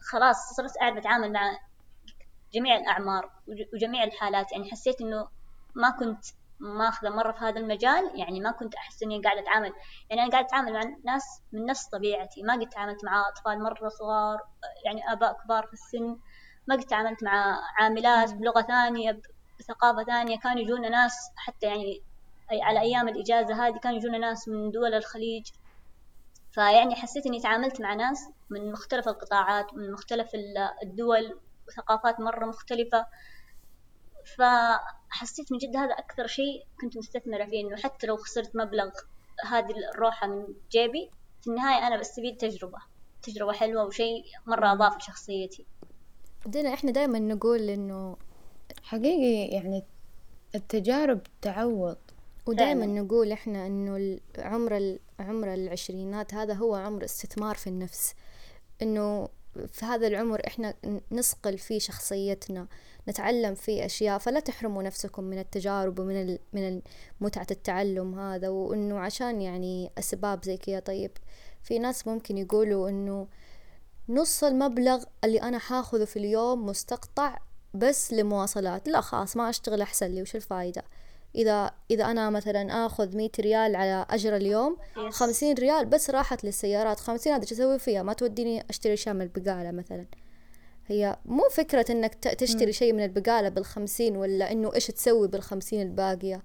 [0.00, 1.58] خلاص صرت أعرف أتعامل مع
[2.54, 3.30] جميع الأعمار
[3.74, 4.52] وجميع الحالات.
[4.52, 5.28] يعني حسيت إنه
[5.74, 6.24] ما كنت
[6.60, 9.72] ماخذة مرة في هذا المجال يعني ما كنت أحس إني قاعدة أتعامل.
[10.10, 13.88] يعني أنا قاعدة أتعامل مع ناس من نفس طبيعتي ما قد تعاملت مع أطفال مرة
[13.88, 14.38] صغار
[14.84, 16.18] يعني آباء كبار في السن.
[16.66, 19.20] ما قد تعاملت مع عاملات بلغة ثانية
[19.58, 22.02] بثقافة ثانية كانوا يجونا ناس حتى يعني
[22.50, 25.46] على أيام الإجازة هذه كانوا يجونا ناس من دول الخليج.
[26.52, 28.18] فيعني حسيت إني تعاملت مع ناس
[28.50, 30.30] من مختلف القطاعات من مختلف
[30.82, 33.06] الدول وثقافات مرة مختلفة.
[34.38, 38.90] فحسيت من جد هذا أكثر شيء كنت مستثمرة فيه إنه حتى لو خسرت مبلغ
[39.46, 41.10] هذه الروحة من جيبي
[41.42, 42.78] في النهاية أنا بستفيد تجربة
[43.22, 45.66] تجربة حلوة وشيء مرة أضاف لشخصيتي.
[46.46, 48.16] دينا إحنا دائما نقول إنه
[48.82, 49.84] حقيقي يعني
[50.54, 51.96] التجارب تعوض.
[52.46, 58.14] ودائما نقول إحنا إنه عمر عمر العشرينات هذا هو عمر استثمار في النفس.
[58.82, 59.28] إنه
[59.72, 60.74] في هذا العمر إحنا
[61.12, 62.66] نصقل فيه شخصيتنا
[63.08, 66.80] نتعلم فيه أشياء فلا تحرموا نفسكم من التجارب ومن من
[67.20, 70.80] متعة التعلم هذا وإنه عشان يعني أسباب زي كذا.
[70.80, 71.10] طيب
[71.62, 73.26] في ناس ممكن يقولوا إنه
[74.08, 77.38] نص المبلغ اللي أنا حاخذه في اليوم مستقطع
[77.74, 78.88] بس لمواصلات.
[78.88, 80.82] لا خلاص ما أشتغل أحسن لي وش الفايدة؟
[81.34, 84.76] إذا إذا أنا مثلا آخذ مية ريال على أجر اليوم
[85.10, 89.22] خمسين ريال بس راحت للسيارات خمسين هذا شو أسوي فيها؟ ما توديني أشتري أشياء من
[89.22, 90.06] البقالة مثلا.
[90.86, 96.42] هي مو فكرة إنك تشتري شيء من البقالة بالخمسين ولا إنه إيش تسوي بالخمسين الباقية؟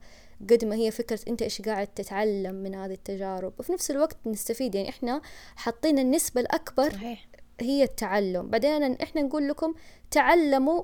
[0.50, 3.54] قد ما هي فكرة أنت إيش قاعد تتعلم من هذه التجارب.
[3.60, 5.22] وفي نفس الوقت نستفيد يعني إحنا
[5.56, 7.29] حاطين النسبة الأكبر صحيح.
[7.64, 8.50] هي التعلم.
[8.50, 9.74] بعدين إحنا نقول لكم
[10.12, 10.84] تعلموا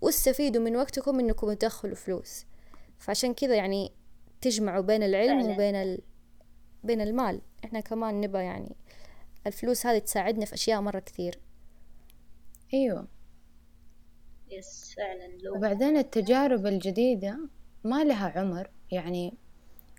[0.00, 2.46] واستفيدوا من وقتكم إنكم تدخلوا فلوس.
[2.98, 3.92] فعشان كذا يعني
[4.40, 5.54] تجمعوا بين العلم فعلا.
[5.54, 6.00] وبين ال...
[6.84, 7.40] بين المال.
[7.64, 8.76] إحنا كمان نبى يعني
[9.46, 11.40] الفلوس هذه تساعدنا في أشياء مرة كثير.
[12.74, 13.08] أيوة.
[14.50, 15.26] يس فعلا.
[15.42, 17.38] لو وبعدين التجارب الجديدة
[17.84, 18.70] ما لها عمر.
[18.90, 19.34] يعني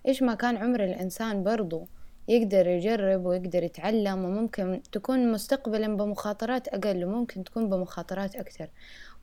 [0.08, 1.88] إيش ما كان عمر الإنسان برضو
[2.32, 8.70] يقدر يجرب ويقدر يتعلم وممكن تكون مستقبلا بمخاطرات أقل وممكن تكون بمخاطرات أكثر.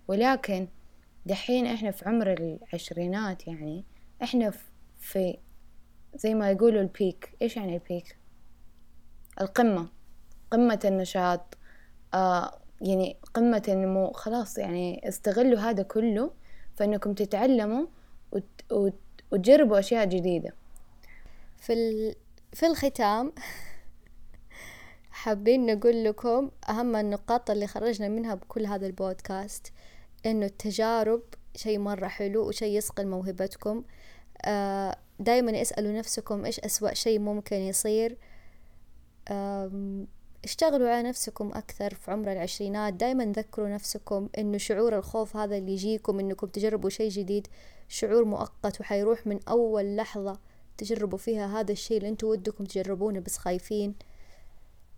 [0.09, 0.69] ولكن
[1.27, 3.85] دحين إحنا في عمر العشرينات يعني
[4.23, 4.53] إحنا
[4.99, 5.39] في
[6.15, 8.19] زي ما يقولوا البيك إيش يعني البيك
[9.41, 9.89] القمة.
[10.51, 11.59] قمة النشاط.
[12.15, 14.13] آه يعني قمة النمو.
[14.13, 16.31] خلاص يعني استغلوا هذا كله
[16.77, 17.87] فإنكم تتعلموا
[18.33, 18.73] وت...
[18.73, 18.95] وت...
[19.31, 20.53] وتجربوا أشياء جديدة.
[21.59, 22.15] في ال...
[22.59, 23.33] في الختام
[25.11, 29.73] حابين نقول لكم أهم النقاط اللي خرجنا منها بكل هذا البودكاست
[30.27, 31.23] إنه التجارب
[31.57, 33.85] شيء مرة حلو وشيء يسقل موهبتكم
[34.45, 38.17] آه دايما اسألوا نفسكم إيش أسوأ شيء ممكن يصير.
[40.45, 42.95] اشتغلوا على نفسكم أكثر في عمر العشرينات.
[42.95, 47.47] دايما ذكروا نفسكم إنه شعور الخوف هذا اللي يجيكم إنكم تجربوا شيء جديد
[47.89, 50.39] شعور مؤقت وحيروح من أول لحظة.
[50.79, 53.95] تجربوا فيها هذا الشيء اللي أنتوا ودكم تجربونه بس خايفين.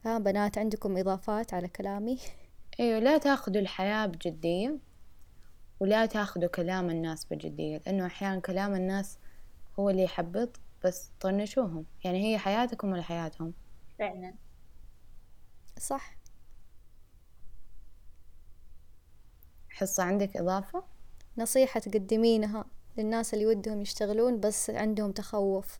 [0.04, 2.18] ها بنات عندكم إضافات على كلامي؟
[2.80, 4.78] أيوة لا تاخذوا الحياة بجدية
[5.80, 9.18] ولا تاخذوا كلام الناس بجدية لأنه أحيانا كلام الناس
[9.78, 11.84] هو اللي يحبط بس طنشوهم.
[12.04, 13.52] يعني هي حياتكم ولا حياتهم؟
[13.98, 14.34] فعلا.
[15.78, 16.16] صح.
[19.68, 20.84] حصة عندك إضافة؟
[21.38, 22.64] نصيحة تقدمينها.
[22.98, 25.78] للناس اللي ودهم يشتغلون بس عندهم تخوف.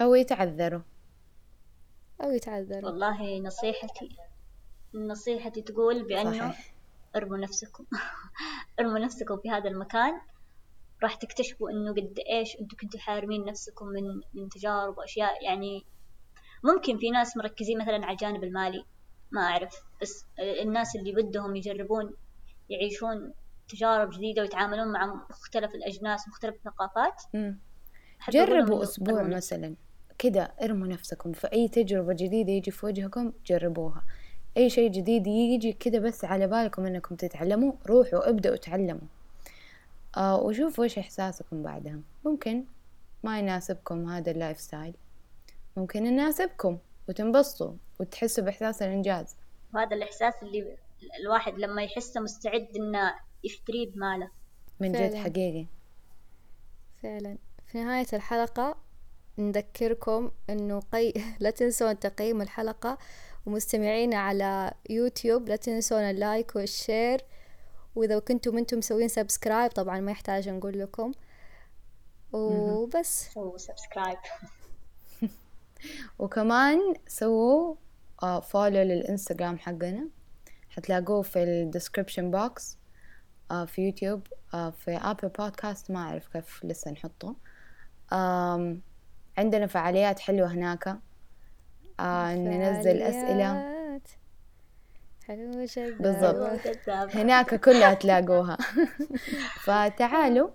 [0.00, 0.82] أو يتعذروا.
[2.22, 2.90] أو يتعذروا.
[2.90, 4.16] والله نصيحتي
[4.94, 6.74] نصيحتي تقول بأنه صحيح.
[7.16, 7.84] ارموا نفسكم.
[8.80, 10.20] ارموا نفسكم في هذا المكان.
[11.02, 15.44] راح تكتشفوا إنه قد إيش أنتم كنتوا حارمين نفسكم من من تجارب وأشياء.
[15.44, 15.84] يعني
[16.64, 18.84] ممكن في ناس مركزين مثلا على الجانب المالي
[19.30, 19.82] ما أعرف.
[20.02, 22.14] بس الناس اللي بدهم يجربون
[22.70, 23.32] يعيشون
[23.68, 27.22] تجارب جديدة ويتعاملون مع مختلف الأجناس مختلف الثقافات.
[28.30, 29.74] جربوا أسبوع مثلا
[30.18, 34.02] كده ارموا نفسكم في أي تجربة جديدة يجي في وجهكم جربوها.
[34.56, 39.08] أي شيء جديد يجي كده بس على بالكم أنكم تتعلموا روحوا ابدأوا تعلموا
[40.16, 42.00] آه وشوفوا إيش إحساسكم بعدها.
[42.24, 42.64] ممكن
[43.24, 44.94] ما يناسبكم هذا ال lifestyle.
[45.76, 49.36] ممكن يناسبكم وتنبسطوا وتحسوا بإحساس الإنجاز.
[49.74, 50.76] وهذا الإحساس اللي
[51.20, 53.14] الواحد لما يحسه مستعد إنه
[53.44, 54.30] يشتريه بماله
[54.80, 55.14] من جد.
[55.14, 55.66] حقيقي.
[57.02, 57.38] فعلا.
[57.66, 58.76] في نهاية الحلقة
[59.38, 61.12] نذكركم إنه قي...
[61.40, 62.98] لا تنسون تقييم الحلقة
[63.46, 67.20] ومستمعينا على يوتيوب لا تنسون ال like وال share.
[67.94, 71.12] وإذا كنتم أنتم مسوين subscribe طبعا ما يحتاج نقول لكم.
[72.32, 73.32] وبس.
[73.32, 74.18] سووا subscribe.
[76.18, 77.74] وكمان سووا
[78.42, 80.08] follow للإنستغرام حقنا.
[80.68, 82.78] حتلاقوه في ال description box
[83.48, 87.36] في يوتيوب آه، في أبل بودكاست ما أعرف كيف لسه نحطه.
[89.38, 90.88] عندنا فعاليات حلوة هناك.
[92.00, 93.52] آه، ننزل أسئلة.
[93.54, 94.08] فعاليات.
[95.26, 96.60] حلو شقة بالضبط.
[97.16, 98.58] هناك كلها تلاقوها.
[99.64, 100.50] فتعالوا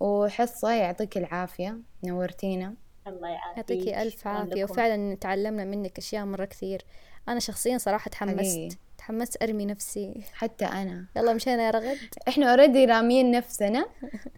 [0.00, 1.78] وحصة يعطيك العافية.
[2.04, 2.74] نورتينا.
[3.06, 3.56] الله يعافيك.
[3.56, 4.64] يعطيكي ألف عافية.
[4.64, 6.84] وفعلا تعلمنا منك أشياء مرة كثير.
[7.28, 8.34] أنا شخصيا صراحة حقيقي.
[8.34, 10.22] تحمست تحمست أرمي نفسي.
[10.32, 11.06] حتى أنا.
[11.16, 11.98] يلا مشينا يا رغد.
[12.28, 13.86] إحنا اوريدي رامين نفسنا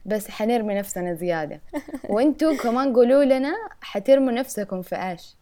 [0.07, 1.61] بس حنرمي نفسنا زيادة.
[2.05, 5.37] وانتوا كمان قولوا لنا حترموا نفسكم في إيش؟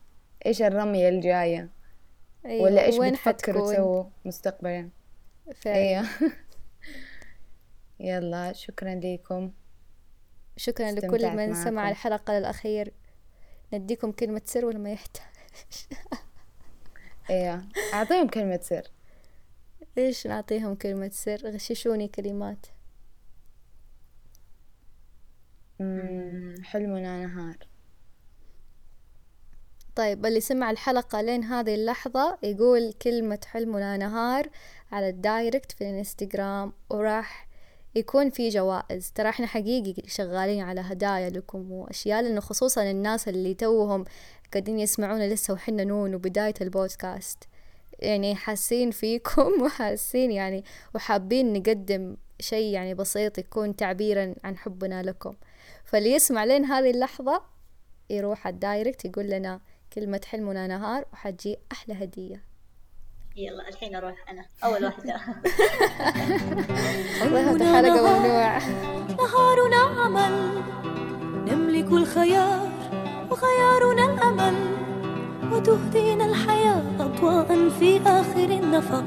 [0.46, 1.68] إيش الرمية الجاية؟
[2.46, 2.62] أيوة.
[2.62, 4.88] ولا إيش بتفكروا؟ تسووا مستقبلا.
[5.66, 6.04] أيوه.
[8.00, 9.50] يلا شكرا لكم
[10.56, 11.90] شكرا لكل من سمع معكم.
[11.90, 12.92] الحلقة للأخير.
[13.72, 15.22] نديكم كلمة سر ولا ما يحتاج؟
[17.30, 17.64] أيوه
[17.94, 18.93] أعطيهم كلمة سر.
[19.98, 22.66] إيش نعطيهم كلمة سر؟ غششوني كلمات.
[26.62, 27.56] حلمنا نهار.
[29.96, 34.50] طيب اللي سمع الحلقة لين هذه اللحظة يقول كلمة حلمنا نهار
[34.92, 37.48] على ال direct في الانستغرام وراح
[37.94, 39.12] يكون في جوائز.
[39.14, 44.04] ترى إحنا حقيقي شغالين على هدايا لكم وأشياء لأنه خصوصا الناس اللي توهم
[44.52, 47.44] قاعدين يسمعونا لسه وحنا نون وبداية البودكاست.
[48.04, 55.34] يعني حاسين فيكم وحاسين يعني وحابين نقدم شيء يعني بسيط يكون تعبيرا عن حبنا لكم.
[55.84, 57.42] فاللي يسمع لين هذه اللحظة
[58.10, 59.60] يروح على ال direct يقول لنا
[59.92, 62.42] كلمة حلمنا نهار وحتجي أحلى هدية.
[63.36, 64.46] يلا الحين أروح أنا.
[64.64, 65.14] أول واحدة.
[67.22, 68.58] والله حلقة ممنوع.
[69.08, 70.62] نهارنا عمل
[71.52, 72.68] نملك الخيار
[73.30, 74.93] وخيارنا الأمل
[75.54, 79.04] وتهدينا الحياة أضواء في آخر النفق.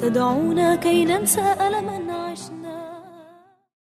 [0.00, 1.98] تدعونا كي ننسى ألما